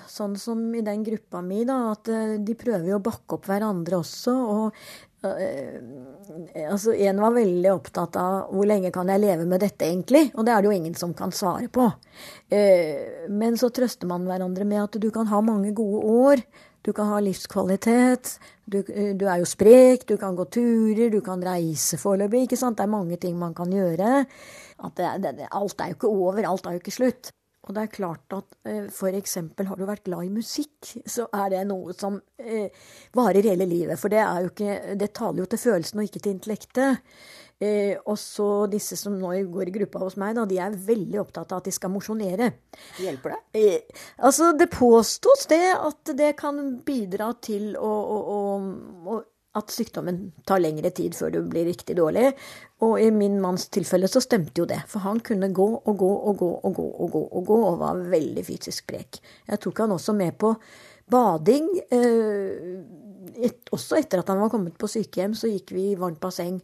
sånn 0.09 0.39
som 0.41 0.63
i 0.73 0.81
den 0.81 1.03
gruppa 1.05 1.43
mi, 1.45 1.61
da, 1.69 1.91
at 1.93 2.09
eh, 2.09 2.39
de 2.41 2.55
prøver 2.57 2.95
jo 2.95 2.97
å 2.97 3.05
bakke 3.05 3.37
opp 3.37 3.51
hverandre 3.51 3.99
også. 4.01 4.33
Og 4.33 5.14
altså, 5.25 6.95
en 6.95 7.23
var 7.23 7.35
veldig 7.37 7.71
opptatt 7.73 8.19
av 8.21 8.53
hvor 8.55 8.69
lenge 8.69 8.93
kan 8.95 9.11
jeg 9.13 9.23
leve 9.23 9.47
med 9.49 9.63
dette, 9.65 9.89
egentlig? 9.89 10.29
Og 10.35 10.47
det 10.47 10.55
er 10.55 10.63
det 10.63 10.71
jo 10.71 10.77
ingen 10.77 10.97
som 10.99 11.15
kan 11.17 11.35
svare 11.35 11.71
på. 11.73 11.89
Uh, 12.53 13.29
men 13.33 13.59
så 13.61 13.71
trøster 13.75 14.11
man 14.11 14.27
hverandre 14.29 14.67
med 14.69 14.85
at 14.85 15.01
du 15.01 15.11
kan 15.15 15.29
ha 15.31 15.43
mange 15.45 15.75
gode 15.77 16.05
år. 16.29 16.45
Du 16.85 16.93
kan 16.93 17.09
ha 17.09 17.21
livskvalitet. 17.25 18.35
Du, 18.69 18.83
du 18.85 19.25
er 19.25 19.41
jo 19.41 19.49
sprek, 19.49 20.05
du 20.09 20.19
kan 20.21 20.37
gå 20.37 20.45
turer, 20.53 21.09
du 21.13 21.21
kan 21.25 21.41
reise 21.45 21.97
foreløpig. 22.01 22.45
ikke 22.45 22.61
sant? 22.61 22.77
Det 22.77 22.85
er 22.85 22.93
mange 22.93 23.17
ting 23.21 23.39
man 23.41 23.57
kan 23.57 23.73
gjøre. 23.73 24.25
Det, 24.97 25.09
det, 25.25 25.49
alt 25.49 25.81
er 25.81 25.93
jo 25.93 25.99
ikke 25.99 26.13
over, 26.13 26.45
alt 26.49 26.67
er 26.69 26.77
jo 26.77 26.83
ikke 26.83 26.99
slutt. 26.99 27.33
Og 27.65 27.73
det 27.73 27.85
er 27.85 27.93
klart 27.95 28.35
at 28.37 28.57
eh, 28.69 28.91
f.eks. 28.91 29.39
har 29.41 29.79
du 29.79 29.87
vært 29.89 30.05
glad 30.05 30.27
i 30.27 30.33
musikk, 30.35 30.91
så 31.09 31.27
er 31.33 31.55
det 31.55 31.63
noe 31.71 31.95
som 31.97 32.19
eh, 32.37 32.69
varer 33.17 33.47
hele 33.49 33.67
livet. 33.69 34.01
For 34.01 34.13
det, 34.13 34.21
er 34.21 34.45
jo 34.45 34.53
ikke, 34.53 34.77
det 35.01 35.15
taler 35.17 35.45
jo 35.45 35.49
til 35.49 35.63
følelsen 35.63 36.03
og 36.03 36.11
ikke 36.11 36.23
til 36.25 36.37
intellektet. 36.37 37.15
Eh, 37.63 37.95
og 38.11 38.19
så 38.21 38.49
disse 38.69 38.99
som 38.99 39.15
nå 39.17 39.31
går 39.53 39.71
i 39.71 39.75
gruppa 39.79 40.03
hos 40.03 40.19
meg, 40.21 40.35
da, 40.37 40.45
de 40.49 40.59
er 40.61 40.77
veldig 40.89 41.21
opptatt 41.23 41.55
av 41.55 41.63
at 41.63 41.69
de 41.71 41.75
skal 41.77 41.93
mosjonere. 41.95 42.51
Hjelper 43.01 43.37
det? 43.37 43.41
Eh, 43.61 44.03
altså, 44.19 44.51
det 44.59 44.69
påstås 44.75 45.47
det 45.53 45.63
at 45.77 46.13
det 46.19 46.35
kan 46.41 46.61
bidra 46.85 47.33
til 47.45 47.73
å, 47.79 47.93
å, 48.17 48.19
å, 48.35 49.15
å 49.15 49.21
at 49.55 49.71
sykdommen 49.71 50.19
tar 50.49 50.63
lengre 50.63 50.91
tid 50.95 51.15
før 51.15 51.31
du 51.35 51.39
blir 51.51 51.69
riktig 51.69 51.97
dårlig. 51.99 52.33
Og 52.85 52.97
i 53.01 53.11
min 53.15 53.37
manns 53.43 53.69
tilfelle 53.75 54.11
så 54.11 54.23
stemte 54.25 54.63
jo 54.63 54.67
det, 54.69 54.81
for 54.91 55.05
han 55.07 55.23
kunne 55.25 55.53
gå 55.55 55.69
og 55.77 55.95
gå 56.01 56.11
og 56.31 56.41
gå 56.41 56.51
og 56.59 56.75
gå 56.79 56.89
og 56.89 57.13
gå 57.15 57.23
og 57.25 57.47
gå 57.51 57.61
og 57.69 57.79
var 57.83 58.03
veldig 58.15 58.45
fysisk 58.47 58.85
sprek. 58.85 59.21
Jeg 59.51 59.63
tok 59.63 59.85
han 59.85 59.95
også 59.95 60.17
med 60.19 60.35
på 60.43 60.55
bading. 61.11 61.71
Eh, 61.95 62.83
et, 63.47 63.63
også 63.75 64.01
etter 64.01 64.21
at 64.21 64.33
han 64.33 64.43
var 64.43 64.53
kommet 64.53 64.77
på 64.79 64.91
sykehjem, 64.91 65.37
så 65.39 65.51
gikk 65.51 65.75
vi 65.77 65.93
i 65.93 66.01
varmt 66.01 66.21
basseng 66.23 66.59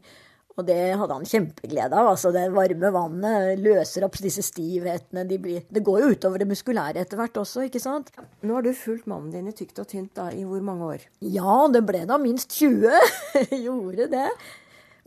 og 0.60 0.68
det 0.68 0.78
hadde 1.00 1.16
han 1.16 1.28
kjempeglede 1.28 1.96
av. 1.96 2.12
altså 2.12 2.32
Det 2.34 2.46
varme 2.54 2.92
vannet 2.94 3.60
løser 3.64 4.06
opp 4.06 4.20
disse 4.20 4.44
stivhetene. 4.46 5.26
De 5.28 5.40
blir, 5.42 5.66
det 5.68 5.84
går 5.86 6.04
jo 6.04 6.14
utover 6.14 6.42
det 6.42 6.50
muskulære 6.50 7.04
etter 7.04 7.20
hvert 7.20 7.40
også, 7.40 7.66
ikke 7.68 7.82
sant? 7.82 8.12
Nå 8.44 8.56
har 8.58 8.66
du 8.66 8.72
fulgt 8.76 9.08
mannen 9.10 9.32
din 9.34 9.50
i 9.50 9.56
tykt 9.56 9.80
og 9.82 9.88
tynt 9.90 10.14
da, 10.18 10.30
i 10.32 10.46
hvor 10.46 10.62
mange 10.64 10.94
år? 10.94 11.06
Ja, 11.24 11.62
det 11.72 11.84
ble 11.88 12.04
da 12.08 12.20
minst 12.20 12.52
20. 12.60 12.92
Gjorde 13.66 14.10
det. 14.12 14.28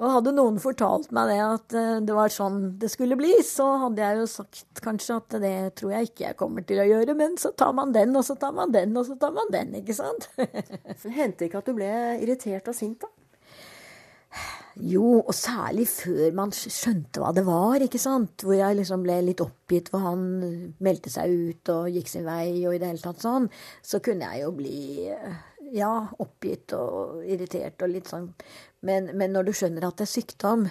Og 0.01 0.09
hadde 0.09 0.33
noen 0.33 0.57
fortalt 0.61 1.11
meg 1.13 1.29
det 1.29 1.39
at 1.43 1.75
eh, 1.77 1.97
det 2.05 2.15
var 2.17 2.31
sånn 2.33 2.59
det 2.81 2.89
skulle 2.91 3.17
bli, 3.19 3.31
så 3.45 3.67
hadde 3.85 4.01
jeg 4.01 4.19
jo 4.19 4.29
sagt 4.31 4.81
kanskje 4.83 5.19
at 5.19 5.35
det 5.43 5.55
tror 5.79 5.93
jeg 5.93 6.09
ikke 6.09 6.25
jeg 6.25 6.39
kommer 6.39 6.65
til 6.67 6.81
å 6.81 6.87
gjøre, 6.89 7.15
men 7.17 7.37
så 7.39 7.53
tar 7.57 7.75
man 7.77 7.93
den, 7.93 8.15
og 8.17 8.25
så 8.25 8.35
tar 8.39 8.55
man 8.57 8.73
den, 8.73 8.95
og 8.97 9.05
så 9.07 9.17
tar 9.21 9.35
man 9.35 9.51
den, 9.53 9.75
ikke 9.83 9.95
sant? 9.97 10.31
så 11.01 11.13
hendte 11.13 11.45
ikke 11.45 11.61
at 11.61 11.69
du 11.69 11.77
ble 11.77 11.91
irritert 12.17 12.71
og 12.71 12.77
sint, 12.77 13.05
da? 13.05 13.11
Jo, 14.81 15.19
og 15.21 15.33
særlig 15.37 15.85
før 15.85 16.33
man 16.33 16.53
skjønte 16.55 17.21
hva 17.21 17.29
det 17.35 17.43
var, 17.45 17.83
ikke 17.85 18.01
sant. 18.01 18.41
Hvor 18.41 18.57
jeg 18.57 18.79
liksom 18.79 19.03
ble 19.05 19.19
litt 19.27 19.43
oppgitt 19.43 19.91
hvor 19.93 20.07
han 20.07 20.23
meldte 20.83 21.13
seg 21.13 21.29
ut 21.29 21.73
og 21.75 21.91
gikk 21.93 22.09
sin 22.09 22.25
vei 22.25 22.63
og 22.65 22.73
i 22.73 22.81
det 22.81 22.89
hele 22.89 23.03
tatt 23.03 23.21
sånn. 23.21 23.49
Så 23.85 24.01
kunne 24.03 24.31
jeg 24.31 24.47
jo 24.47 24.53
bli 24.57 24.79
ja, 25.73 25.93
oppgitt 26.21 26.73
og 26.77 27.21
irritert 27.25 27.85
og 27.85 27.93
litt 27.93 28.09
sånn. 28.09 28.31
Men, 28.83 29.11
men 29.17 29.35
når 29.35 29.47
du 29.49 29.53
skjønner 29.57 29.87
at 29.87 30.01
det 30.01 30.07
er 30.07 30.13
sykdom, 30.15 30.65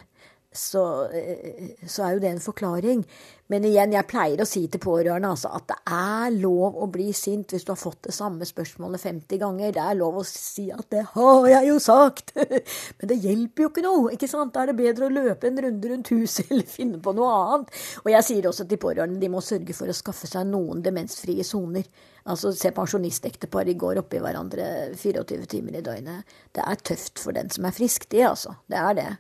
så, 0.53 1.09
eh, 1.11 1.71
så, 1.87 2.05
er 2.05 2.15
jo 2.15 2.23
det 2.23 2.29
en 2.29 2.43
forklaring. 2.43 3.05
Men 3.53 3.67
igjen, 3.69 3.93
jeg 3.93 4.09
pleier 4.09 4.41
å 4.41 4.47
si 4.49 4.63
til 4.71 4.81
pårørende 4.81 5.29
altså, 5.35 5.51
at 5.53 5.67
det 5.69 5.77
er 5.93 6.37
lov 6.41 6.79
å 6.81 6.89
bli 6.93 7.11
sint 7.17 7.53
hvis 7.53 7.67
du 7.69 7.73
har 7.75 7.81
fått 7.81 8.07
det 8.07 8.15
samme 8.17 8.47
spørsmålet 8.49 9.03
50 9.03 9.41
ganger. 9.43 9.75
Det 9.77 9.83
er 9.83 9.99
lov 9.99 10.21
å 10.21 10.25
si 10.25 10.71
at 10.73 10.87
'det 10.93 11.05
har 11.13 11.49
jeg 11.51 11.69
jo 11.69 11.77
sagt', 11.83 12.33
men 12.99 13.11
det 13.11 13.21
hjelper 13.25 13.67
jo 13.67 13.73
ikke 13.73 13.85
noe. 13.85 14.13
ikke 14.13 14.31
sant? 14.31 14.55
Da 14.55 14.63
er 14.63 14.73
det 14.73 14.81
bedre 14.81 15.09
å 15.09 15.13
løpe 15.13 15.49
en 15.49 15.61
runde 15.67 15.93
rundt 15.93 16.13
huset 16.15 16.49
eller 16.51 16.69
finne 16.69 17.03
på 17.03 17.13
noe 17.17 17.33
annet. 17.33 17.77
Og 18.05 18.11
jeg 18.13 18.29
sier 18.29 18.49
også 18.49 18.69
til 18.69 18.81
pårørende 18.81 19.21
de 19.21 19.33
må 19.33 19.45
sørge 19.45 19.77
for 19.77 19.89
å 19.89 19.97
skaffe 19.97 20.31
seg 20.31 20.49
noen 20.49 20.83
demensfrie 20.85 21.45
soner. 21.45 21.85
Altså, 22.25 22.53
Se 22.53 22.71
pensjonistektepar 22.71 23.69
i 23.69 23.75
går 23.75 24.01
oppi 24.05 24.21
hverandre 24.23 24.95
24 24.97 25.49
timer 25.51 25.81
i 25.81 25.85
døgnet. 25.85 26.37
Det 26.55 26.65
er 26.65 26.85
tøft 26.85 27.19
for 27.19 27.33
den 27.37 27.51
som 27.51 27.67
er 27.67 27.75
frisk, 27.75 28.09
det, 28.09 28.23
altså. 28.29 28.55
Det 28.71 28.79
er 28.79 28.95
det. 28.95 29.11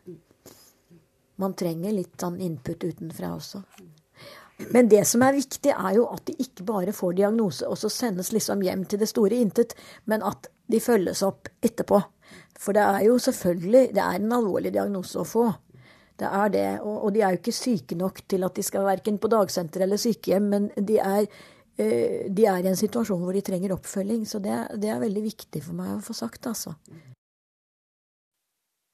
Man 1.42 1.56
trenger 1.58 1.94
litt 1.94 2.14
sånn 2.22 2.38
input 2.42 2.86
utenfra 2.86 3.34
også. 3.34 3.64
Men 4.70 4.88
det 4.88 5.02
som 5.08 5.24
er 5.26 5.34
viktig, 5.34 5.72
er 5.72 5.96
jo 5.96 6.06
at 6.12 6.24
de 6.28 6.36
ikke 6.44 6.66
bare 6.68 6.94
får 6.94 7.16
diagnose 7.18 7.66
og 7.66 7.78
så 7.80 7.90
sendes 7.90 8.30
liksom 8.34 8.62
hjem 8.62 8.84
til 8.86 9.00
det 9.02 9.10
store 9.10 9.40
intet, 9.42 9.74
men 10.06 10.22
at 10.22 10.46
de 10.70 10.80
følges 10.80 11.24
opp 11.26 11.50
etterpå. 11.64 11.98
For 12.62 12.76
det 12.76 12.84
er 12.84 13.06
jo 13.08 13.18
selvfølgelig 13.20 13.88
det 13.96 14.02
er 14.04 14.20
en 14.20 14.36
alvorlig 14.38 14.72
diagnose 14.74 15.18
å 15.20 15.26
få. 15.26 15.48
Det 16.20 16.28
er 16.28 16.52
det. 16.54 16.68
Og, 16.86 17.08
de 17.14 17.22
er 17.22 17.34
jo 17.34 17.40
ikke 17.40 17.56
syke 17.56 17.98
nok 17.98 18.22
til 18.30 18.46
at 18.46 18.54
de 18.56 18.64
skal 18.64 18.86
verken 18.86 19.18
på 19.18 19.30
dagsenter 19.32 19.82
eller 19.86 20.00
sykehjem, 20.00 20.50
men 20.52 20.68
de 20.76 21.00
er, 21.02 21.26
øh, 21.78 22.20
de 22.28 22.46
er, 22.46 22.60
i 22.62 22.70
en 22.70 22.78
situasjon 22.78 23.24
hvor 23.24 23.34
de 23.34 23.42
trenger 23.44 23.74
oppfølging. 23.74 24.22
Så 24.28 24.38
det, 24.44 24.54
det 24.78 24.92
er 24.92 25.02
veldig 25.02 25.24
viktig 25.24 25.64
for 25.64 25.78
meg 25.78 25.96
å 25.96 26.04
få 26.04 26.16
sagt, 26.16 26.46
altså. 26.46 26.76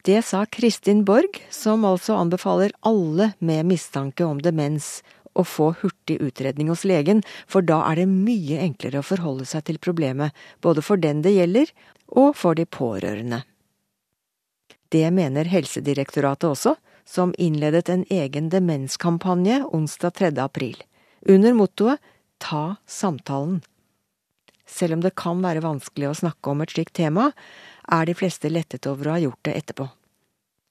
Det 0.06 0.22
sa 0.22 0.46
Kristin 0.46 1.04
Borg, 1.04 1.40
som 1.50 1.84
altså 1.84 2.14
anbefaler 2.14 2.72
alle 2.87 3.32
med 3.38 3.66
mistanke 3.66 4.24
om 4.24 4.38
demens 4.42 5.02
å 5.38 5.44
få 5.44 5.72
hurtig 5.80 6.18
utredning 6.22 6.70
hos 6.70 6.84
legen, 6.87 7.22
for 7.46 7.66
da 7.66 7.80
er 7.90 8.00
det 8.00 8.08
mye 8.11 8.61
enklere 8.62 9.02
å 9.02 9.06
forholde 9.06 9.46
seg 9.46 9.66
til 9.68 9.78
problemet, 9.82 10.34
både 10.62 10.82
for 10.82 11.00
den 11.02 11.22
det 11.26 11.34
gjelder, 11.34 11.70
og 12.08 12.34
for 12.38 12.58
de 12.58 12.66
pårørende. 12.66 13.42
Det 14.88 15.04
mener 15.12 15.50
Helsedirektoratet 15.50 16.48
også, 16.48 16.76
som 17.08 17.34
innledet 17.38 17.88
en 17.92 18.04
egen 18.12 18.48
demenskampanje 18.52 19.62
onsdag 19.72 20.16
3. 20.20 20.30
april, 20.44 20.76
under 21.26 21.56
mottoet 21.56 22.14
Ta 22.38 22.76
samtalen. 22.87 23.58
Selv 24.68 24.94
om 24.94 25.00
det 25.02 25.16
kan 25.18 25.40
være 25.42 25.64
vanskelig 25.64 26.06
å 26.06 26.18
snakke 26.20 26.52
om 26.52 26.61
et 26.62 26.70
slikt 26.70 26.94
tema, 27.00 27.32
er 27.92 28.09
de 28.09 28.14
fleste 28.16 28.51
lettet 28.53 28.87
over 28.90 29.09
å 29.09 29.16
ha 29.16 29.22
gjort 29.22 29.42
det 29.48 29.57
etterpå. 29.62 29.88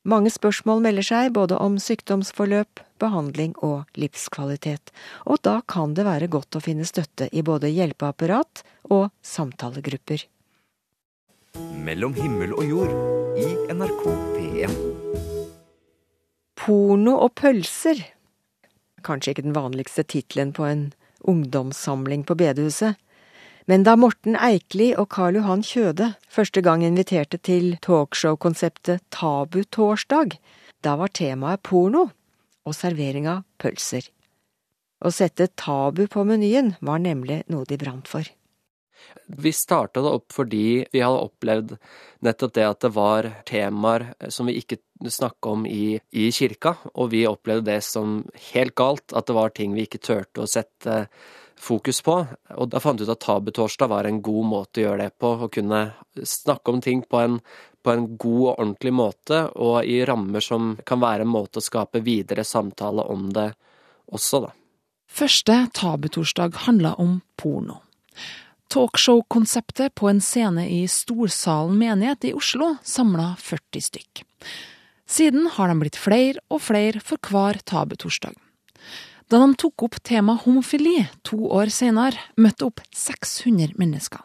Mange 0.08 0.32
spørsmål 0.32 0.80
melder 0.86 1.04
seg 1.04 1.34
både 1.36 1.58
om 1.60 1.76
sykdomsforløp, 1.84 2.80
behandling 3.02 3.58
og 3.66 3.90
livskvalitet, 4.00 4.94
og 5.28 5.42
da 5.44 5.58
kan 5.68 5.98
det 5.98 6.06
være 6.08 6.30
godt 6.32 6.56
å 6.56 6.64
finne 6.64 6.88
støtte 6.88 7.28
i 7.36 7.44
både 7.44 7.74
hjelpeapparat 7.74 8.64
og 8.88 9.10
samtalegrupper. 9.26 10.24
Mellom 11.84 12.16
himmel 12.16 12.54
og 12.56 12.64
jord 12.70 12.94
i 13.42 13.50
NRK 13.74 14.06
P1. 14.38 14.78
Porno 16.58 17.18
og 17.26 17.34
pølser. 17.40 18.00
Kanskje 19.04 19.34
ikke 19.34 19.46
den 19.50 19.58
vanligste 19.58 20.08
tittelen 20.08 20.54
på 20.56 20.66
en 20.68 20.88
ungdomssamling 21.28 22.24
på 22.28 22.38
bedehuset. 22.40 22.96
Men 23.68 23.84
da 23.84 23.98
Morten 24.00 24.38
Eikli 24.40 24.94
og 24.96 25.10
Karl 25.12 25.42
Johan 25.42 25.60
Kjøde 25.66 26.14
første 26.32 26.62
gang 26.64 26.86
inviterte 26.88 27.36
til 27.44 27.74
talkshow-konseptet 27.84 29.02
Tabutorsdag, 29.12 30.38
da 30.88 30.94
var 30.96 31.12
temaet 31.12 31.66
porno 31.68 32.06
og 32.64 32.76
servering 32.78 33.28
av 33.28 33.42
pølser. 33.60 34.08
Å 35.04 35.12
sette 35.12 35.50
tabu 35.60 36.06
på 36.08 36.24
menyen 36.24 36.78
var 36.80 37.04
nemlig 37.04 37.42
noe 37.52 37.68
de 37.68 37.76
brant 37.82 38.08
for. 38.08 38.24
Vi 39.28 39.52
starta 39.52 40.00
det 40.02 40.14
opp 40.16 40.32
fordi 40.34 40.88
vi 40.94 41.02
hadde 41.04 41.26
opplevd 41.28 41.74
nettopp 42.24 42.54
det 42.56 42.66
at 42.70 42.86
det 42.86 42.92
var 42.96 43.28
temaer 43.52 44.08
som 44.34 44.48
vi 44.48 44.56
ikke 44.62 44.80
snakka 45.04 45.52
om 45.58 45.68
i, 45.68 46.00
i, 46.16 46.30
kirka, 46.32 46.78
og 46.96 47.12
vi 47.12 47.28
opplevde 47.28 47.68
det 47.68 47.82
som 47.86 48.22
helt 48.54 48.78
galt, 48.80 49.12
at 49.12 49.28
det 49.28 49.36
var 49.38 49.52
ting 49.52 49.76
vi 49.76 49.86
ikke 49.86 50.02
turte 50.02 50.48
å 50.48 50.50
sette 50.50 51.04
fokus 51.58 52.02
på. 52.02 52.20
Og 52.56 52.70
da 52.72 52.82
fant 52.84 53.00
vi 53.00 53.08
ut 53.08 53.14
at 53.14 53.24
Tabutorsdag 53.24 53.90
var 53.92 54.08
en 54.08 54.22
god 54.26 54.50
måte 54.50 54.82
å 54.82 54.86
gjøre 54.86 55.08
det 55.08 55.18
på. 55.20 55.34
Å 55.46 55.50
kunne 55.54 55.82
snakke 56.24 56.74
om 56.74 56.82
ting 56.84 57.04
på 57.04 57.22
en, 57.22 57.40
på 57.84 57.94
en 57.94 58.08
god 58.16 58.44
og 58.44 58.54
ordentlig 58.54 58.94
måte, 58.94 59.44
og 59.56 59.82
i 59.86 60.00
rammer 60.08 60.44
som 60.44 60.76
kan 60.86 61.02
være 61.04 61.26
en 61.26 61.34
måte 61.34 61.62
å 61.62 61.66
skape 61.66 62.04
videre 62.06 62.46
samtale 62.48 63.06
om 63.10 63.30
det 63.36 63.52
også, 64.14 64.46
da. 64.48 64.54
Første 65.08 65.62
Tabutorsdag 65.74 66.58
handla 66.68 66.94
om 67.00 67.22
porno. 67.40 67.82
Talkshow-konseptet 68.68 69.96
på 69.96 70.10
en 70.10 70.20
scene 70.22 70.66
i 70.68 70.82
Storsalen 70.92 71.78
menighet 71.80 72.28
i 72.28 72.34
Oslo 72.36 72.74
samla 72.84 73.30
40 73.40 73.86
stykk. 73.86 74.26
Siden 75.08 75.48
har 75.56 75.72
de 75.72 75.80
blitt 75.80 75.96
flere 75.96 76.44
og 76.52 76.60
flere 76.68 77.00
for 77.00 77.32
hver 77.32 77.62
tabutorsdag. 77.64 78.36
Da 79.28 79.42
de 79.44 79.58
tok 79.60 79.84
opp 79.84 79.98
temaet 80.08 80.46
homofili 80.46 81.02
to 81.28 81.50
år 81.52 81.68
senere, 81.74 82.16
møtte 82.40 82.70
opp 82.70 82.80
600 82.96 83.76
mennesker. 83.80 84.24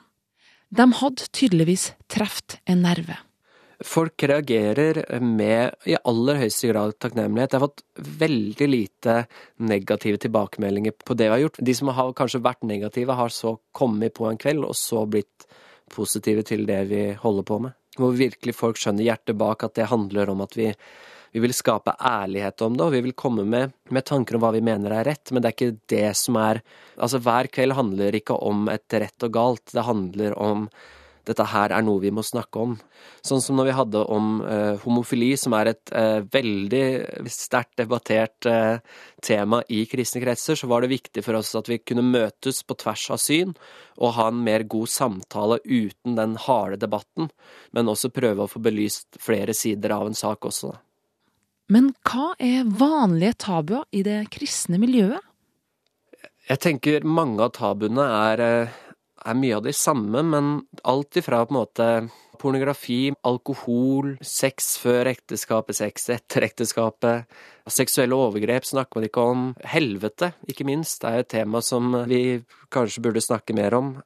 De 0.71 0.87
hadde 1.01 1.27
tydeligvis 1.35 1.91
truffet 2.13 2.61
en 2.71 2.85
nerve. 2.87 3.19
Folk 3.83 4.23
reagerer 4.31 5.01
med 5.19 5.75
i 5.91 5.97
aller 6.07 6.39
høyeste 6.39 6.71
grad 6.71 6.95
takknemlighet. 7.03 7.51
Jeg 7.51 7.59
har 7.59 7.67
fått 7.67 7.83
veldig 8.23 8.69
lite 8.71 9.17
negative 9.59 10.23
tilbakemeldinger 10.23 10.95
på 11.03 11.17
det 11.19 11.27
vi 11.27 11.35
har 11.35 11.43
gjort. 11.43 11.59
De 11.67 11.75
som 11.75 11.91
har 11.91 12.15
kanskje 12.15 12.45
vært 12.47 12.63
negative, 12.63 13.19
har 13.19 13.35
så 13.35 13.57
kommet 13.75 14.15
på 14.15 14.31
en 14.31 14.39
kveld, 14.39 14.63
og 14.63 14.79
så 14.79 15.03
blitt 15.11 15.49
positive 15.93 16.47
til 16.47 16.63
det 16.69 16.79
vi 16.95 17.09
holder 17.19 17.49
på 17.49 17.59
med. 17.67 17.75
Hvor 17.99 18.15
virkelig 18.17 18.55
folk 18.55 18.79
skjønner 18.79 19.11
hjertet 19.11 19.37
bak 19.41 19.67
at 19.67 19.75
det 19.77 19.91
handler 19.91 20.31
om 20.31 20.47
at 20.47 20.55
vi 20.57 20.71
vi 21.33 21.41
vil 21.41 21.55
skape 21.57 21.95
ærlighet 21.97 22.63
om 22.65 22.77
det, 22.77 22.87
og 22.87 22.95
vi 22.95 23.03
vil 23.09 23.17
komme 23.17 23.45
med, 23.49 23.73
med, 23.91 24.05
tanker 24.09 24.37
om 24.37 24.45
hva 24.45 24.53
vi 24.55 24.65
mener 24.65 24.93
er 24.93 25.07
rett, 25.09 25.33
men 25.33 25.43
det 25.43 25.51
er 25.51 25.57
ikke 25.57 25.85
det 25.93 26.09
som 26.19 26.41
er 26.41 26.63
Altså, 27.03 27.19
hver 27.25 27.49
kveld 27.49 27.73
handler 27.73 28.15
ikke 28.15 28.35
om 28.45 28.67
et 28.69 28.95
rett 29.01 29.25
og 29.25 29.33
galt, 29.33 29.73
det 29.73 29.87
handler 29.87 30.37
om 30.39 30.67
dette 31.27 31.45
her 31.53 31.71
er 31.71 31.85
noe 31.87 32.03
vi 32.03 32.11
må 32.15 32.23
snakke 32.27 32.59
om. 32.59 32.75
Sånn 33.23 33.43
som 33.43 33.57
når 33.59 33.69
vi 33.69 33.75
hadde 33.79 34.03
om 34.11 34.29
eh, 34.43 34.81
homofili, 34.83 35.31
som 35.39 35.55
er 35.55 35.71
et 35.73 35.93
eh, 35.95 36.19
veldig 36.35 37.31
sterkt 37.31 37.79
debattert 37.79 38.49
eh, 38.51 38.83
tema 39.23 39.63
i 39.71 39.85
kristne 39.91 40.23
kretser, 40.25 40.59
så 40.59 40.69
var 40.71 40.83
det 40.83 40.93
viktig 40.93 41.23
for 41.25 41.39
oss 41.39 41.55
at 41.59 41.71
vi 41.71 41.79
kunne 41.79 42.05
møtes 42.07 42.63
på 42.67 42.77
tvers 42.83 43.09
av 43.15 43.23
syn 43.23 43.55
og 44.03 44.17
ha 44.19 44.29
en 44.33 44.43
mer 44.43 44.67
god 44.67 44.91
samtale 44.91 45.61
uten 45.63 46.19
den 46.19 46.35
harde 46.49 46.81
debatten, 46.83 47.31
men 47.71 47.93
også 47.93 48.11
prøve 48.15 48.45
å 48.45 48.51
få 48.51 48.63
belyst 48.63 49.23
flere 49.23 49.55
sider 49.55 49.95
av 49.95 50.11
en 50.11 50.19
sak 50.19 50.51
også. 50.51 50.75
Da. 50.75 50.92
Men 51.71 51.93
hva 52.07 52.33
er 52.43 52.67
vanlige 52.67 53.37
tabuer 53.47 53.85
i 53.95 54.03
det 54.07 54.25
kristne 54.35 54.81
miljøet? 54.83 55.21
Jeg 56.49 56.59
tenker 56.59 57.07
mange 57.07 57.41
av 57.45 57.53
tabuene 57.55 58.03
er, 58.03 58.41
eh, 58.41 58.69
er 59.25 59.35
mye 59.35 59.57
av 59.57 59.63
de 59.63 59.73
samme, 59.73 60.23
men 60.25 60.67
alt 60.85 61.17
ifra 61.17 61.47
på 61.47 61.55
en 61.55 61.61
måte 61.61 62.11
pornografi, 62.39 63.15
alkohol, 63.23 64.19
sex 64.21 64.77
før 64.83 65.07
ekteskapet, 65.07 65.77
sex 65.79 66.09
etter 66.11 66.43
ekteskapet, 66.43 67.27
seksuelle 67.69 68.19
overgrep 68.19 68.67
snakker 68.67 68.99
man 68.99 69.07
ikke 69.07 69.23
om, 69.23 69.55
helvete, 69.63 70.33
ikke 70.51 70.67
minst, 70.67 71.05
er 71.05 71.21
et 71.21 71.29
tema 71.29 71.63
som 71.63 71.93
vi 72.09 72.43
kanskje 72.69 73.03
burde 73.03 73.23
snakke 73.23 73.55
mer 73.55 73.73
om. 73.79 74.03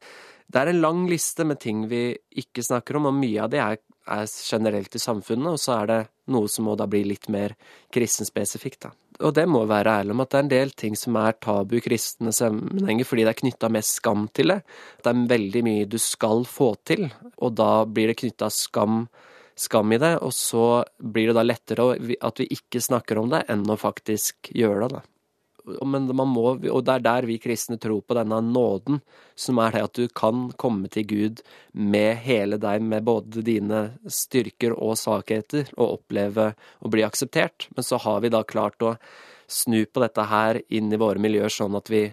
Det 0.53 0.61
er 0.61 0.69
en 0.69 0.83
lang 0.83 1.09
liste 1.09 1.45
med 1.45 1.59
ting 1.59 1.89
vi 1.89 2.19
ikke 2.37 2.63
snakker 2.63 2.97
om, 2.97 3.07
og 3.07 3.15
mye 3.15 3.43
av 3.43 3.51
det 3.51 3.59
er 3.65 3.79
er 4.07 4.27
generelt 4.51 4.95
i 4.95 5.03
samfunnet, 5.03 5.57
og 5.57 5.61
så 5.61 5.81
er 5.81 5.91
det 5.91 6.01
noe 6.33 6.51
som 6.51 6.67
må 6.69 6.77
da 6.79 6.89
bli 6.91 7.03
litt 7.07 7.29
mer 7.33 7.55
kristenspesifikt, 7.95 8.87
da. 8.87 8.93
Og 9.25 9.33
det 9.37 9.47
må 9.49 9.63
være 9.65 9.95
ærlig 10.03 10.13
om 10.13 10.21
at 10.21 10.33
det 10.33 10.39
er 10.39 10.45
en 10.45 10.53
del 10.53 10.73
ting 10.77 10.97
som 10.99 11.17
er 11.17 11.39
tabu 11.41 11.79
i 11.79 11.85
kristne 11.85 12.35
sammenhenger, 12.37 13.09
fordi 13.09 13.25
det 13.25 13.33
er 13.33 13.41
knytta 13.41 13.71
mest 13.73 14.03
skam 14.03 14.27
til 14.37 14.53
det. 14.53 14.59
Det 15.01 15.13
er 15.13 15.23
veldig 15.31 15.63
mye 15.65 15.89
du 15.89 15.97
skal 16.03 16.45
få 16.51 16.75
til, 16.85 17.07
og 17.41 17.57
da 17.57 17.71
blir 17.89 18.13
det 18.13 18.19
knytta 18.21 18.51
skam, 18.53 19.07
skam 19.57 19.97
i 19.97 20.01
det, 20.03 20.19
og 20.21 20.35
så 20.37 20.85
blir 21.01 21.31
det 21.31 21.39
da 21.39 21.47
lettere 21.47 21.91
at 21.97 22.45
vi 22.45 22.51
ikke 22.59 22.85
snakker 22.85 23.23
om 23.23 23.33
det, 23.33 23.47
enn 23.49 23.65
å 23.65 23.81
faktisk 23.81 24.53
gjøre 24.53 24.85
det, 24.85 25.01
da 25.01 25.16
men 25.67 26.09
man 26.15 26.31
må, 26.31 26.45
og 26.57 26.83
det 26.87 26.95
er 26.95 27.05
der 27.05 27.29
vi 27.29 27.39
kristne 27.43 27.79
tror 27.83 28.03
på 28.07 28.17
denne 28.19 28.39
nåden, 28.45 29.01
som 29.35 29.61
er 29.63 29.75
det 29.75 29.85
at 29.89 29.99
du 29.99 30.09
kan 30.09 30.49
komme 30.59 30.91
til 30.93 31.07
Gud 31.11 31.45
med 31.73 32.23
hele 32.27 32.61
deg, 32.63 32.83
med 32.83 33.07
både 33.07 33.45
dine 33.47 33.83
styrker 34.07 34.77
og 34.77 34.97
svakheter, 35.01 35.71
og 35.77 36.01
oppleve 36.01 36.53
å 36.81 36.93
bli 36.93 37.05
akseptert. 37.07 37.69
Men 37.77 37.87
så 37.87 38.01
har 38.05 38.23
vi 38.25 38.33
da 38.33 38.45
klart 38.47 38.83
å 38.87 38.97
snu 39.47 39.85
på 39.87 40.03
dette 40.03 40.27
her 40.27 40.61
inn 40.75 40.91
i 40.93 41.01
våre 41.01 41.23
miljøer, 41.23 41.53
sånn 41.53 41.77
at 41.79 41.91
vi 41.91 42.09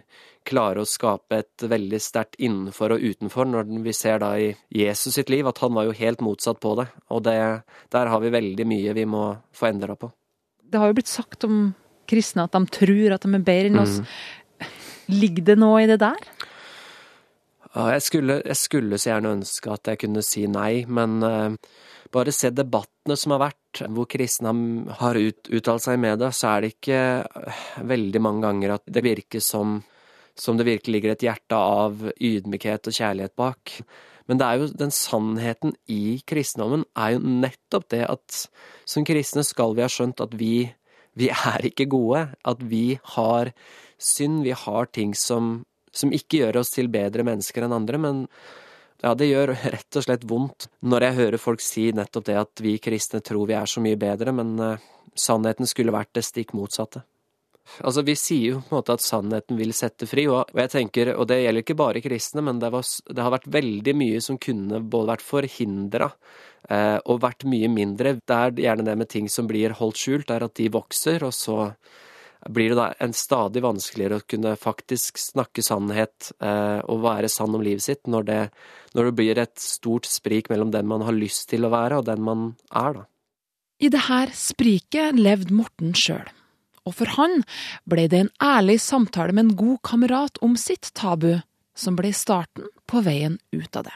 klarer 0.47 0.81
å 0.81 0.89
skape 0.89 1.39
et 1.39 1.65
veldig 1.71 1.99
sterkt 2.03 2.35
innenfor 2.43 2.95
og 2.95 3.03
utenfor, 3.03 3.47
når 3.47 3.69
vi 3.85 3.93
ser 3.95 4.19
da 4.23 4.33
i 4.37 4.51
Jesus 4.73 5.15
sitt 5.15 5.31
liv 5.31 5.47
at 5.47 5.61
han 5.63 5.73
var 5.75 5.87
jo 5.87 5.95
helt 5.97 6.23
motsatt 6.25 6.59
på 6.63 6.75
det. 6.81 6.89
Og 7.15 7.23
det, 7.25 7.37
der 7.93 8.11
har 8.11 8.23
vi 8.23 8.33
veldig 8.33 8.67
mye 8.67 8.97
vi 8.97 9.07
må 9.09 9.29
få 9.55 9.71
endra 9.71 9.95
på 9.99 10.11
Det 10.63 10.81
har 10.81 10.91
jo 10.91 10.97
blitt 10.97 11.11
sagt 11.11 11.47
om 11.47 11.71
kristne 12.09 12.47
at 12.47 12.55
de 12.55 12.63
tror 12.73 13.15
at 13.15 13.25
de 13.25 13.37
er 13.37 13.45
bedre 13.45 13.71
enn 13.71 13.81
oss. 13.83 13.99
Ligger 15.11 15.51
det 15.51 15.57
noe 15.59 15.83
i 15.83 15.89
det 15.89 15.99
der? 16.03 16.19
Jeg 17.73 18.03
skulle, 18.05 18.37
jeg 18.45 18.59
skulle 18.59 18.99
så 19.01 19.09
gjerne 19.09 19.33
ønske 19.39 19.71
at 19.73 19.89
jeg 19.89 20.03
kunne 20.03 20.21
si 20.25 20.45
nei, 20.45 20.83
men 20.85 21.17
eh, 21.25 21.55
bare 22.13 22.33
se 22.35 22.51
debattene 22.53 23.17
som 23.17 23.33
har 23.33 23.47
vært, 23.47 23.81
hvor 23.89 24.05
kristne 24.09 24.53
har 24.99 25.17
ut, 25.17 25.49
uttalt 25.49 25.81
seg 25.81 25.97
i 25.97 26.03
media, 26.03 26.29
så 26.29 26.51
er 26.51 26.61
det 26.61 26.75
ikke 26.75 27.01
eh, 27.25 27.63
veldig 27.89 28.21
mange 28.21 28.45
ganger 28.45 28.75
at 28.75 28.85
det 28.85 29.03
virker 29.05 29.41
som, 29.41 29.79
som 30.37 30.59
det 30.59 30.67
virkelig 30.69 30.99
ligger 30.99 31.15
et 31.15 31.25
hjerte 31.25 31.57
av 31.57 32.05
ydmykhet 32.13 32.91
og 32.91 32.97
kjærlighet 32.99 33.35
bak. 33.41 33.73
Men 34.29 34.39
det 34.39 34.47
er 34.47 34.61
jo 34.61 34.69
den 34.83 34.93
sannheten 34.93 35.73
i 35.91 36.19
kristendommen 36.29 36.85
er 36.95 37.15
jo 37.15 37.25
nettopp 37.25 37.89
det 37.91 38.05
at 38.05 38.45
som 38.85 39.05
kristne 39.07 39.43
skal 39.47 39.75
vi 39.75 39.83
ha 39.83 39.89
skjønt 39.91 40.21
at 40.23 40.37
vi, 40.39 40.69
vi 41.19 41.29
er 41.33 41.69
ikke 41.69 41.89
gode. 41.91 42.25
At 42.43 42.63
vi 42.63 42.99
har 43.15 43.53
synd, 44.01 44.43
vi 44.43 44.55
har 44.57 44.91
ting 44.91 45.13
som, 45.17 45.63
som 45.91 46.13
ikke 46.13 46.43
gjør 46.43 46.61
oss 46.63 46.73
til 46.75 46.91
bedre 46.93 47.25
mennesker 47.27 47.65
enn 47.65 47.75
andre. 47.75 48.01
Men 48.01 48.25
ja, 49.03 49.13
det 49.19 49.29
gjør 49.29 49.55
rett 49.75 49.99
og 49.99 50.05
slett 50.05 50.27
vondt 50.27 50.69
når 50.87 51.07
jeg 51.07 51.19
hører 51.19 51.41
folk 51.41 51.63
si 51.63 51.89
nettopp 51.95 52.29
det 52.29 52.37
at 52.39 52.63
vi 52.63 52.77
kristne 52.81 53.23
tror 53.25 53.49
vi 53.49 53.57
er 53.57 53.69
så 53.69 53.83
mye 53.83 53.99
bedre, 53.99 54.31
men 54.35 54.53
uh, 54.61 54.85
sannheten 55.15 55.67
skulle 55.67 55.95
vært 55.95 56.13
det 56.15 56.23
stikk 56.23 56.53
motsatte. 56.55 57.03
Altså, 57.83 58.03
vi 58.03 58.15
sier 58.19 58.45
jo 58.53 58.61
på 58.61 58.73
en 58.73 58.79
måte 58.81 58.95
at 58.95 59.03
sannheten 59.03 59.59
vil 59.59 59.71
sette 59.75 60.07
fri, 60.07 60.25
og, 60.31 60.51
jeg 60.55 60.71
tenker, 60.71 61.13
og 61.15 61.27
det 61.29 61.41
gjelder 61.41 61.63
ikke 61.63 61.77
bare 61.79 62.01
kristne, 62.03 62.43
men 62.43 62.59
det, 62.59 62.71
var, 62.73 62.83
det 62.83 63.23
har 63.23 63.33
vært 63.33 63.51
veldig 63.55 63.95
mye 63.99 64.23
som 64.23 64.39
kunne 64.41 64.81
både 64.83 65.13
vært 65.13 65.25
forhindra 65.25 66.09
og 66.71 67.21
vært 67.23 67.43
mye 67.49 67.67
mindre. 67.67 68.15
Det 68.23 68.35
er 68.35 68.53
gjerne 68.63 68.85
det 68.87 68.95
med 68.95 69.09
ting 69.11 69.25
som 69.29 69.49
blir 69.49 69.75
holdt 69.75 69.99
skjult, 69.99 70.31
er 70.31 70.45
at 70.45 70.55
de 70.55 70.69
vokser, 70.71 71.25
og 71.27 71.33
så 71.35 71.57
blir 72.49 72.71
det 72.73 72.77
da 72.79 72.85
en 73.03 73.15
stadig 73.15 73.63
vanskeligere 73.63 74.19
å 74.19 74.25
kunne 74.27 74.53
faktisk 74.59 75.19
snakke 75.21 75.63
sannhet 75.63 76.33
eh, 76.43 76.79
og 76.91 77.03
være 77.05 77.29
sann 77.31 77.55
om 77.55 77.63
livet 77.63 77.85
sitt, 77.85 78.03
når 78.07 78.27
det, 78.27 78.39
når 78.95 79.09
det 79.09 79.15
blir 79.19 79.41
et 79.43 79.55
stort 79.63 80.07
sprik 80.11 80.51
mellom 80.51 80.71
den 80.75 80.87
man 80.91 81.05
har 81.07 81.15
lyst 81.15 81.49
til 81.51 81.63
å 81.63 81.71
være, 81.71 82.01
og 82.01 82.07
den 82.11 82.23
man 82.23 82.53
er, 82.71 82.99
da. 82.99 83.05
I 83.83 83.91
det 83.91 84.05
her 84.09 84.31
spriket 84.35 85.19
levde 85.19 85.55
Morten 85.55 85.95
sjøl 85.97 86.27
og 86.83 86.95
for 86.97 87.11
han 87.17 87.43
ble 87.89 88.07
det 88.11 88.25
en 88.25 88.31
ærlig 88.43 88.79
samtale 88.83 89.35
med 89.35 89.47
en 89.47 89.57
god 89.59 89.79
kamerat 89.87 90.39
om 90.43 90.57
sitt 90.59 90.91
tabu, 90.97 91.37
som 91.75 91.95
ble 91.97 92.11
starten 92.13 92.67
på 92.89 93.01
veien 93.05 93.39
ut 93.55 93.79
av 93.79 93.87
det. 93.87 93.95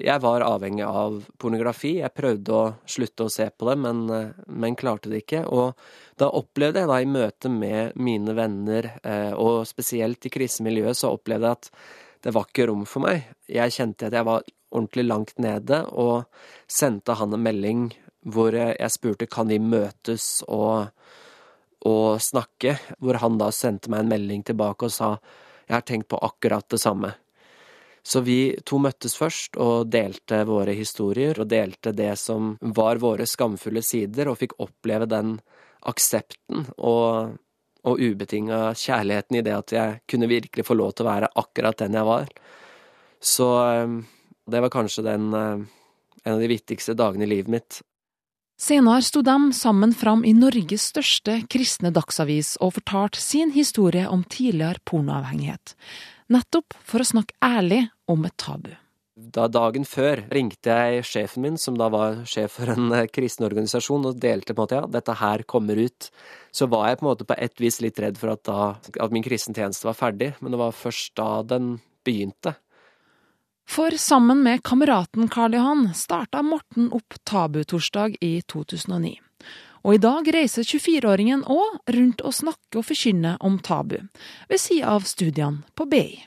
Jeg 0.00 0.18
var 0.22 0.42
avhengig 0.42 0.84
av 0.86 1.20
pornografi. 1.38 1.96
Jeg 2.00 2.14
prøvde 2.16 2.54
å 2.56 2.62
slutte 2.90 3.26
å 3.26 3.32
se 3.32 3.46
på 3.50 3.68
det, 3.68 3.76
men, 3.80 4.04
men 4.46 4.78
klarte 4.78 5.12
det 5.12 5.22
ikke. 5.22 5.44
Og 5.46 5.78
da 6.20 6.30
opplevde 6.34 6.82
jeg 6.82 6.90
da 6.90 6.98
i 7.00 7.08
møte 7.08 7.52
med 7.52 7.98
mine 8.00 8.34
venner, 8.36 8.90
eh, 9.02 9.32
og 9.32 9.62
spesielt 9.70 10.26
i 10.26 10.32
krisemiljøet, 10.34 10.98
så 10.98 11.14
opplevde 11.14 11.52
jeg 11.52 11.60
at 11.60 11.70
det 12.26 12.34
var 12.36 12.48
ikke 12.50 12.68
rom 12.68 12.86
for 12.88 13.06
meg. 13.06 13.30
Jeg 13.48 13.76
kjente 13.76 14.10
at 14.10 14.18
jeg 14.18 14.28
var 14.28 14.44
ordentlig 14.70 15.06
langt 15.06 15.38
nede, 15.42 15.82
og 15.88 16.26
sendte 16.70 17.16
han 17.18 17.34
en 17.34 17.46
melding 17.46 17.90
hvor 18.28 18.52
jeg 18.52 18.92
spurte 18.92 19.30
kan 19.30 19.48
vi 19.48 19.56
møtes 19.62 20.42
og 20.48 20.90
og 21.88 22.20
snakke, 22.20 22.74
hvor 23.00 23.16
han 23.22 23.38
da 23.40 23.50
sendte 23.54 23.88
meg 23.88 24.04
en 24.04 24.10
melding 24.12 24.42
tilbake 24.44 24.84
og 24.84 24.92
sa 24.92 25.14
jeg 25.64 25.76
har 25.76 25.84
tenkt 25.86 26.10
på 26.10 26.18
akkurat 26.18 26.66
det 26.68 26.80
samme. 26.82 27.12
Så 28.02 28.22
vi 28.24 28.54
to 28.64 28.78
møttes 28.80 29.16
først 29.18 29.58
og 29.60 29.90
delte 29.92 30.42
våre 30.48 30.72
historier, 30.76 31.36
og 31.40 31.50
delte 31.50 31.92
det 31.96 32.14
som 32.20 32.54
var 32.60 33.00
våre 33.02 33.26
skamfulle 33.28 33.82
sider, 33.84 34.30
og 34.30 34.40
fikk 34.40 34.56
oppleve 34.62 35.08
den 35.10 35.36
aksepten 35.88 36.66
og, 36.76 37.36
og 37.84 38.00
ubetinga 38.00 38.70
kjærligheten 38.76 39.40
i 39.40 39.44
det 39.44 39.56
at 39.56 39.74
jeg 39.76 40.00
kunne 40.10 40.30
virkelig 40.30 40.66
få 40.66 40.76
lov 40.76 40.94
til 40.94 41.06
å 41.06 41.12
være 41.12 41.30
akkurat 41.40 41.80
den 41.80 41.96
jeg 41.96 42.08
var. 42.08 42.32
Så 43.20 43.48
eh, 43.66 43.94
det 44.50 44.64
var 44.64 44.72
kanskje 44.72 45.04
den, 45.06 45.30
eh, 45.36 45.62
en 46.24 46.34
av 46.34 46.40
de 46.40 46.50
viktigste 46.50 46.96
dagene 46.96 47.28
i 47.28 47.32
livet 47.36 47.52
mitt. 47.52 47.80
Senere 48.60 49.00
sto 49.00 49.22
de 49.24 49.52
sammen 49.56 49.94
fram 49.96 50.20
i 50.28 50.34
Norges 50.36 50.90
største 50.90 51.38
kristne 51.48 51.92
dagsavis 51.96 52.58
og 52.60 52.74
fortalte 52.76 53.20
sin 53.22 53.54
historie 53.54 54.04
om 54.04 54.20
tidligere 54.28 54.82
pornoavhengighet, 54.84 55.72
nettopp 56.32 56.76
for 56.86 57.02
å 57.02 57.10
snakke 57.12 57.36
ærlig 57.44 57.84
om 58.10 58.24
et 58.28 58.36
tabu. 58.40 58.72
Da 59.20 59.48
dagen 59.52 59.84
før 59.84 60.22
ringte 60.32 60.72
jeg 60.72 61.04
sjefen 61.04 61.44
min, 61.44 61.58
som 61.60 61.76
da 61.76 61.90
var 61.92 62.22
sjef 62.30 62.54
for 62.56 62.72
en 62.72 62.88
eh, 62.96 63.08
kristen 63.12 63.44
organisasjon, 63.44 64.06
og 64.08 64.20
delte 64.22 64.54
på 64.54 64.62
en 64.62 64.64
måte 64.64 64.78
ja, 64.78 64.86
dette 64.88 65.16
her 65.20 65.44
kommer 65.50 65.76
ut. 65.76 66.08
Så 66.56 66.70
var 66.72 66.88
jeg 66.88 67.00
på 67.00 67.04
en 67.04 67.10
måte 67.10 67.26
på 67.28 67.36
et 67.36 67.60
vis 67.60 67.80
litt 67.84 68.00
redd 68.00 68.16
for 68.20 68.32
at, 68.32 68.42
da, 68.48 68.72
at 69.02 69.14
min 69.14 69.26
kristentjeneste 69.26 69.90
var 69.90 69.98
ferdig, 69.98 70.32
men 70.40 70.54
det 70.54 70.62
var 70.62 70.76
først 70.76 71.12
da 71.20 71.30
den 71.44 71.74
begynte. 72.06 72.54
For 73.70 73.94
sammen 74.00 74.40
med 74.42 74.64
kameraten 74.66 75.28
Karl 75.30 75.54
Johan 75.54 75.90
starta 75.94 76.40
Morten 76.42 76.88
opp 76.96 77.20
Tabutorsdag 77.28 78.16
i 78.24 78.40
2009. 78.50 79.18
Og 79.80 79.96
i 79.96 80.00
dag 80.02 80.26
reiser 80.34 80.66
24-åringen 80.66 81.46
òg 81.48 81.94
rundt 81.96 82.24
og 82.26 82.34
snakker 82.36 82.82
og 82.82 82.88
forkynner 82.90 83.38
om 83.40 83.60
tabu, 83.64 83.96
ved 84.50 84.60
sida 84.60 84.96
av 84.96 85.06
studiene 85.08 85.64
på 85.74 85.86
BI. 85.88 86.26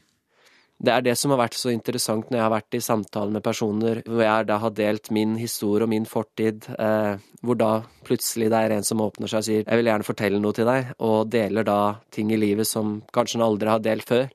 Det 0.84 0.92
er 0.92 1.04
det 1.06 1.14
som 1.16 1.32
har 1.32 1.40
vært 1.40 1.56
så 1.56 1.72
interessant 1.72 2.28
når 2.28 2.38
jeg 2.38 2.44
har 2.44 2.52
vært 2.52 2.76
i 2.76 2.82
samtale 2.84 3.32
med 3.32 3.44
personer 3.46 4.02
hvor 4.04 4.24
jeg 4.26 4.48
da 4.50 4.58
har 4.60 4.74
delt 4.76 5.12
min 5.16 5.38
historie 5.40 5.86
og 5.86 5.92
min 5.94 6.08
fortid, 6.10 6.66
eh, 6.76 7.22
hvor 7.46 7.60
da 7.60 7.70
plutselig 8.04 8.50
det 8.52 8.60
er 8.60 8.76
en 8.76 8.88
som 8.88 9.04
åpner 9.06 9.32
seg 9.32 9.40
og 9.40 9.48
sier 9.48 9.64
'jeg 9.64 9.80
vil 9.80 9.88
gjerne 9.92 10.10
fortelle 10.10 10.42
noe 10.42 10.52
til 10.52 10.68
deg', 10.68 10.92
og 11.00 11.30
deler 11.30 11.64
da 11.64 12.00
ting 12.12 12.34
i 12.34 12.42
livet 12.42 12.68
som 12.68 13.02
kanskje 13.14 13.40
han 13.40 13.48
aldri 13.48 13.70
har 13.70 13.80
delt 13.80 14.04
før 14.04 14.28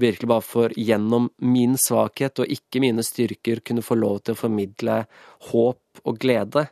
virkelig 0.00 0.28
bare 0.28 0.44
for 0.44 0.72
gjennom 0.76 1.28
min 1.38 1.76
svakhet 1.78 2.42
og 2.42 2.52
ikke 2.52 2.82
mine 2.82 3.04
styrker 3.04 3.62
kunne 3.64 3.84
få 3.84 3.98
lov 3.98 4.22
til 4.24 4.34
å 4.34 4.40
formidle 4.40 5.04
håp 5.50 6.04
og 6.04 6.20
glede. 6.22 6.68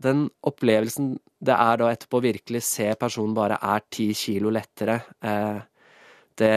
Den 0.00 0.28
opplevelsen 0.48 1.14
det 1.40 1.56
er 1.56 1.80
da 1.80 1.88
etterpå 1.92 2.20
å 2.20 2.24
virkelig 2.24 2.62
se 2.66 2.90
personen 3.00 3.36
bare 3.36 3.58
er 3.64 3.84
ti 3.92 4.10
kilo 4.16 4.52
lettere, 4.52 4.98
eh, 5.24 5.60
det, 6.40 6.52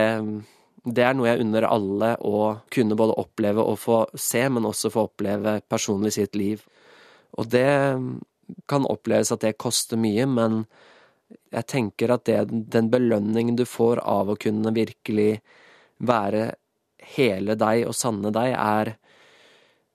det 0.84 1.04
er 1.04 1.16
noe 1.16 1.30
jeg 1.30 1.44
unner 1.44 1.66
alle 1.68 2.10
å 2.24 2.40
kunne 2.72 2.96
både 2.96 3.16
oppleve 3.20 3.64
og 3.64 3.78
få 3.80 3.98
se, 4.16 4.44
men 4.48 4.68
også 4.68 4.92
få 4.92 5.06
oppleve 5.08 5.58
personlig 5.68 6.14
sitt 6.16 6.36
liv. 6.36 6.64
Og 7.36 7.48
det 7.52 7.68
kan 8.68 8.88
oppleves 8.88 9.32
at 9.32 9.44
det 9.44 9.56
koster 9.60 10.00
mye, 10.00 10.26
men 10.28 10.64
jeg 11.54 11.68
tenker 11.70 12.12
at 12.14 12.26
det, 12.28 12.42
den 12.72 12.90
belønningen 12.92 13.56
du 13.56 13.64
får 13.68 14.02
av 14.04 14.32
å 14.32 14.38
kunne 14.40 14.74
virkelig 14.76 15.38
være 16.04 16.50
hele 17.16 17.56
deg 17.60 17.88
og 17.88 17.96
sanne 17.96 18.32
deg, 18.34 18.52
er, 18.52 18.94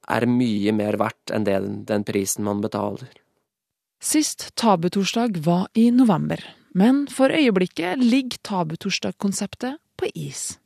er 0.10 0.30
mye 0.30 0.74
mer 0.76 0.98
verdt 1.02 1.34
enn 1.34 1.46
det, 1.48 1.60
den 1.90 2.06
prisen 2.08 2.46
man 2.48 2.62
betaler. 2.66 3.10
Sist 4.02 4.56
Tabutorsdag 4.56 5.38
var 5.38 5.68
i 5.74 5.92
november, 5.92 6.40
men 6.72 7.08
for 7.12 7.28
øyeblikket 7.36 8.00
ligger 8.00 8.38
Tabutorsdag-konseptet 8.48 9.76
på 10.00 10.08
is. 10.16 10.60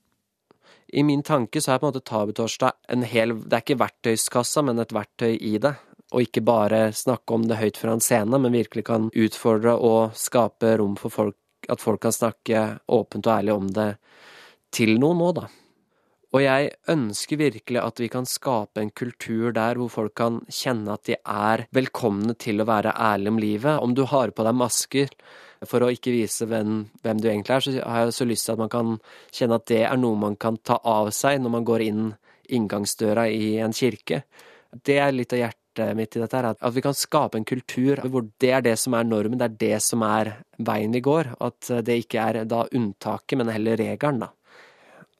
I 0.93 1.01
min 1.03 1.23
tanke 1.25 1.61
så 1.61 1.73
er 1.73 1.79
på 1.81 1.87
en 1.87 1.95
måte 1.95 2.05
Tabutorsdag 2.05 2.77
en 2.93 3.01
hel 3.01 3.33
Det 3.41 3.57
er 3.57 3.63
ikke 3.65 3.79
verktøyskassa, 3.81 4.61
men 4.61 4.77
et 4.77 4.93
verktøy 4.93 5.33
i 5.33 5.57
det. 5.57 5.73
Og 6.13 6.27
ikke 6.27 6.45
bare 6.45 6.91
snakke 6.93 7.33
om 7.33 7.47
det 7.49 7.57
høyt 7.57 7.81
fra 7.81 7.97
en 7.97 8.05
men 8.37 8.53
virkelig 8.53 8.85
kan 8.85 9.09
utfordre 9.09 9.73
og 9.81 10.13
skape 10.13 10.77
rom 10.77 10.93
for 10.95 11.09
folk, 11.09 11.37
at 11.67 11.81
folk 11.81 12.05
kan 12.05 12.13
snakke 12.13 12.77
åpent 12.85 13.25
og 13.25 13.33
ærlig 13.33 13.53
om 13.53 13.67
det 13.73 13.95
til 14.69 14.99
noe 14.99 15.17
nå, 15.17 15.31
da. 15.33 15.47
Og 16.33 16.41
jeg 16.41 16.71
ønsker 16.89 17.37
virkelig 17.37 17.77
at 17.77 17.99
vi 18.01 18.07
kan 18.09 18.25
skape 18.25 18.81
en 18.81 18.89
kultur 18.97 19.51
der 19.53 19.77
hvor 19.77 19.91
folk 19.93 20.15
kan 20.17 20.39
kjenne 20.49 20.95
at 20.95 21.05
de 21.05 21.17
er 21.19 21.67
velkomne 21.77 22.33
til 22.41 22.63
å 22.63 22.65
være 22.65 22.95
ærlige 22.97 23.33
om 23.35 23.41
livet. 23.41 23.77
Om 23.77 23.93
du 23.93 24.01
har 24.09 24.33
på 24.33 24.45
deg 24.47 24.57
masker 24.57 25.13
for 25.69 25.85
å 25.85 25.91
ikke 25.93 26.15
vise 26.15 26.47
hvem, 26.49 26.87
hvem 27.05 27.21
du 27.21 27.29
egentlig 27.29 27.53
er, 27.53 27.61
så 27.61 27.75
har 27.85 28.07
jeg 28.07 28.17
så 28.17 28.27
lyst 28.31 28.49
til 28.49 28.55
at 28.55 28.63
man 28.65 28.73
kan 28.73 28.97
kjenne 29.29 29.61
at 29.61 29.69
det 29.69 29.83
er 29.85 30.01
noe 30.01 30.17
man 30.25 30.39
kan 30.41 30.57
ta 30.65 30.81
av 30.81 31.13
seg 31.13 31.37
når 31.43 31.57
man 31.59 31.69
går 31.69 31.85
inn 31.85 32.03
inngangsdøra 32.53 33.29
i 33.29 33.59
en 33.63 33.77
kirke. 33.77 34.23
Det 34.73 34.97
er 34.99 35.13
litt 35.13 35.37
av 35.37 35.45
hjertet 35.45 35.95
mitt 35.97 36.17
i 36.17 36.21
dette 36.21 36.37
her, 36.37 36.49
at 36.57 36.73
vi 36.73 36.81
kan 36.85 36.97
skape 36.97 37.37
en 37.37 37.45
kultur 37.45 38.01
hvor 38.09 38.25
det 38.41 38.51
er 38.57 38.65
det 38.65 38.75
som 38.81 38.97
er 38.97 39.05
normen, 39.05 39.37
det 39.37 39.51
er 39.51 39.59
det 39.61 39.83
som 39.85 40.01
er 40.05 40.33
veien 40.57 40.93
vi 40.97 41.05
går. 41.05 41.35
At 41.45 41.69
det 41.85 42.03
ikke 42.03 42.25
er 42.25 42.45
da 42.49 42.65
unntaket, 42.73 43.37
men 43.37 43.53
heller 43.53 43.77
regelen, 43.77 44.25
da 44.25 44.33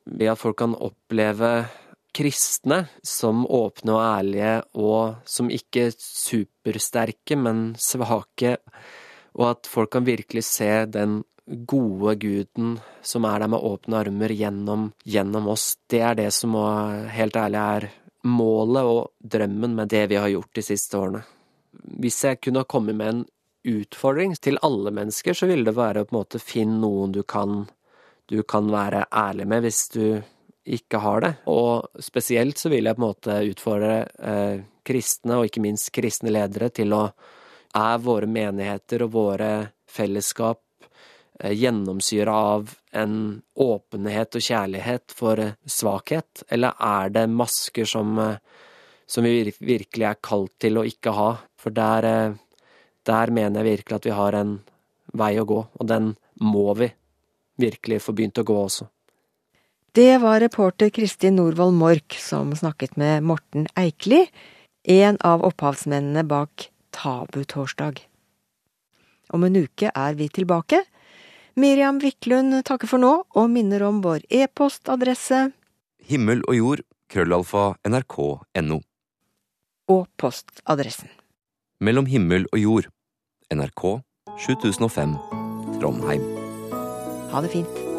ved 0.05 0.33
at 0.33 0.39
folk 0.39 0.57
kan 0.59 0.75
oppleve 0.75 1.53
kristne 2.13 2.83
som 3.01 3.45
åpne 3.49 3.95
og 3.95 4.03
ærlige, 4.05 4.55
og 4.77 5.23
som 5.25 5.49
ikke 5.49 5.89
supersterke, 5.97 7.37
men 7.39 7.73
svake, 7.79 8.57
og 9.33 9.49
at 9.49 9.69
folk 9.69 9.93
kan 9.95 10.05
virkelig 10.05 10.45
se 10.45 10.85
den 10.85 11.23
gode 11.67 12.15
guden 12.21 12.77
som 13.03 13.25
er 13.27 13.43
der 13.43 13.51
med 13.51 13.65
åpne 13.65 13.99
armer 13.99 14.31
gjennom, 14.31 14.91
gjennom 15.03 15.49
oss. 15.51 15.73
Det 15.89 15.99
er 15.99 16.15
det 16.15 16.29
som 16.35 16.55
helt 17.11 17.35
ærlig 17.35 17.59
er 17.59 17.89
målet 18.23 18.87
og 18.87 19.11
drømmen 19.19 19.75
med 19.75 19.91
det 19.91 20.05
vi 20.13 20.19
har 20.21 20.31
gjort 20.31 20.53
de 20.55 20.63
siste 20.63 20.97
årene. 20.99 21.23
Hvis 21.99 22.21
jeg 22.23 22.39
kunne 22.39 22.63
ha 22.63 22.69
kommet 22.69 22.95
med 22.95 23.09
en 23.09 23.23
utfordring 23.73 24.35
til 24.39 24.59
alle 24.63 24.91
mennesker, 24.93 25.35
så 25.35 25.49
ville 25.49 25.67
det 25.67 25.75
være 25.75 26.03
å 26.03 26.07
på 26.07 26.15
en 26.15 26.21
måte 26.21 26.39
finne 26.39 26.79
noen 26.79 27.15
du 27.15 27.23
kan, 27.27 27.65
du 28.29 28.43
kan 28.43 28.69
være 28.71 29.05
ærlig 29.11 29.47
med 29.47 29.65
hvis 29.65 29.87
du 29.93 30.05
ikke 30.63 31.01
har 31.03 31.23
det. 31.23 31.33
Og 31.51 32.03
spesielt 32.03 32.59
så 32.59 32.71
vil 32.71 32.87
jeg 32.87 32.95
på 32.95 33.01
en 33.01 33.07
måte 33.07 33.39
utfordre 33.51 33.95
eh, 34.19 34.63
kristne, 34.85 35.37
og 35.37 35.47
ikke 35.47 35.63
minst 35.63 35.91
kristne 35.95 36.33
ledere, 36.33 36.71
til 36.73 36.95
å 36.95 37.07
Er 37.73 37.97
våre 37.97 38.27
menigheter 38.29 39.01
og 39.01 39.15
våre 39.15 39.71
fellesskap 39.89 40.59
eh, 41.39 41.55
gjennomsyra 41.57 42.33
av 42.53 42.75
en 42.93 43.15
åpenhet 43.57 44.37
og 44.37 44.45
kjærlighet 44.45 45.15
for 45.17 45.41
svakhet, 45.65 46.43
eller 46.53 46.77
er 46.77 47.09
det 47.09 47.23
masker 47.33 47.89
som, 47.89 48.19
eh, 48.19 48.37
som 49.09 49.25
vi 49.25 49.49
virkelig 49.57 50.05
er 50.05 50.21
kalt 50.21 50.53
til 50.61 50.77
å 50.77 50.85
ikke 50.85 51.15
ha? 51.17 51.31
For 51.57 51.73
der, 51.73 52.05
eh, 52.05 52.35
der 53.09 53.33
mener 53.33 53.63
jeg 53.63 53.79
virkelig 53.79 53.95
at 53.95 54.05
vi 54.05 54.17
har 54.21 54.37
en 54.37 54.59
vei 55.13 55.33
å 55.41 55.49
gå, 55.49 55.65
og 55.73 55.87
den 55.87 56.15
må 56.45 56.77
vi 56.77 56.93
virkelig 57.63 58.01
få 58.03 58.15
begynt 58.15 58.41
å 58.41 58.45
gå 58.47 58.57
også. 58.65 58.87
Det 59.93 60.17
var 60.23 60.41
reporter 60.41 60.89
Kristin 60.89 61.37
Norvoll 61.37 61.73
Mork 61.77 62.15
som 62.17 62.55
snakket 62.57 62.95
med 62.97 63.25
Morten 63.29 63.67
Eikli, 63.77 64.23
en 64.89 65.19
av 65.21 65.43
opphavsmennene 65.45 66.25
bak 66.25 66.69
Tabutorsdag. 66.93 68.01
Om 69.33 69.45
en 69.47 69.59
uke 69.63 69.91
er 69.93 70.17
vi 70.17 70.29
tilbake. 70.33 70.81
Miriam 71.55 71.99
Wiklund 72.01 72.57
takker 72.65 72.89
for 72.89 73.01
nå, 73.01 73.13
og 73.29 73.51
minner 73.53 73.85
om 73.85 74.01
vår 74.01 74.25
e-postadresse 74.33 75.51
Himmel 76.03 76.41
og 76.49 76.57
jord, 76.57 76.83
krøllalfa, 77.13 77.73
nrk.no. 77.87 78.81
og 79.87 80.03
postadressen. 80.17 81.11
Mellom 81.79 82.09
himmel 82.09 82.49
og 82.51 82.59
jord. 82.59 82.91
NRK 83.53 83.83
7005 84.47 85.17
Trondheim. 85.79 86.32
Ha 87.33 87.41
det 87.41 87.49
fint. 87.49 87.92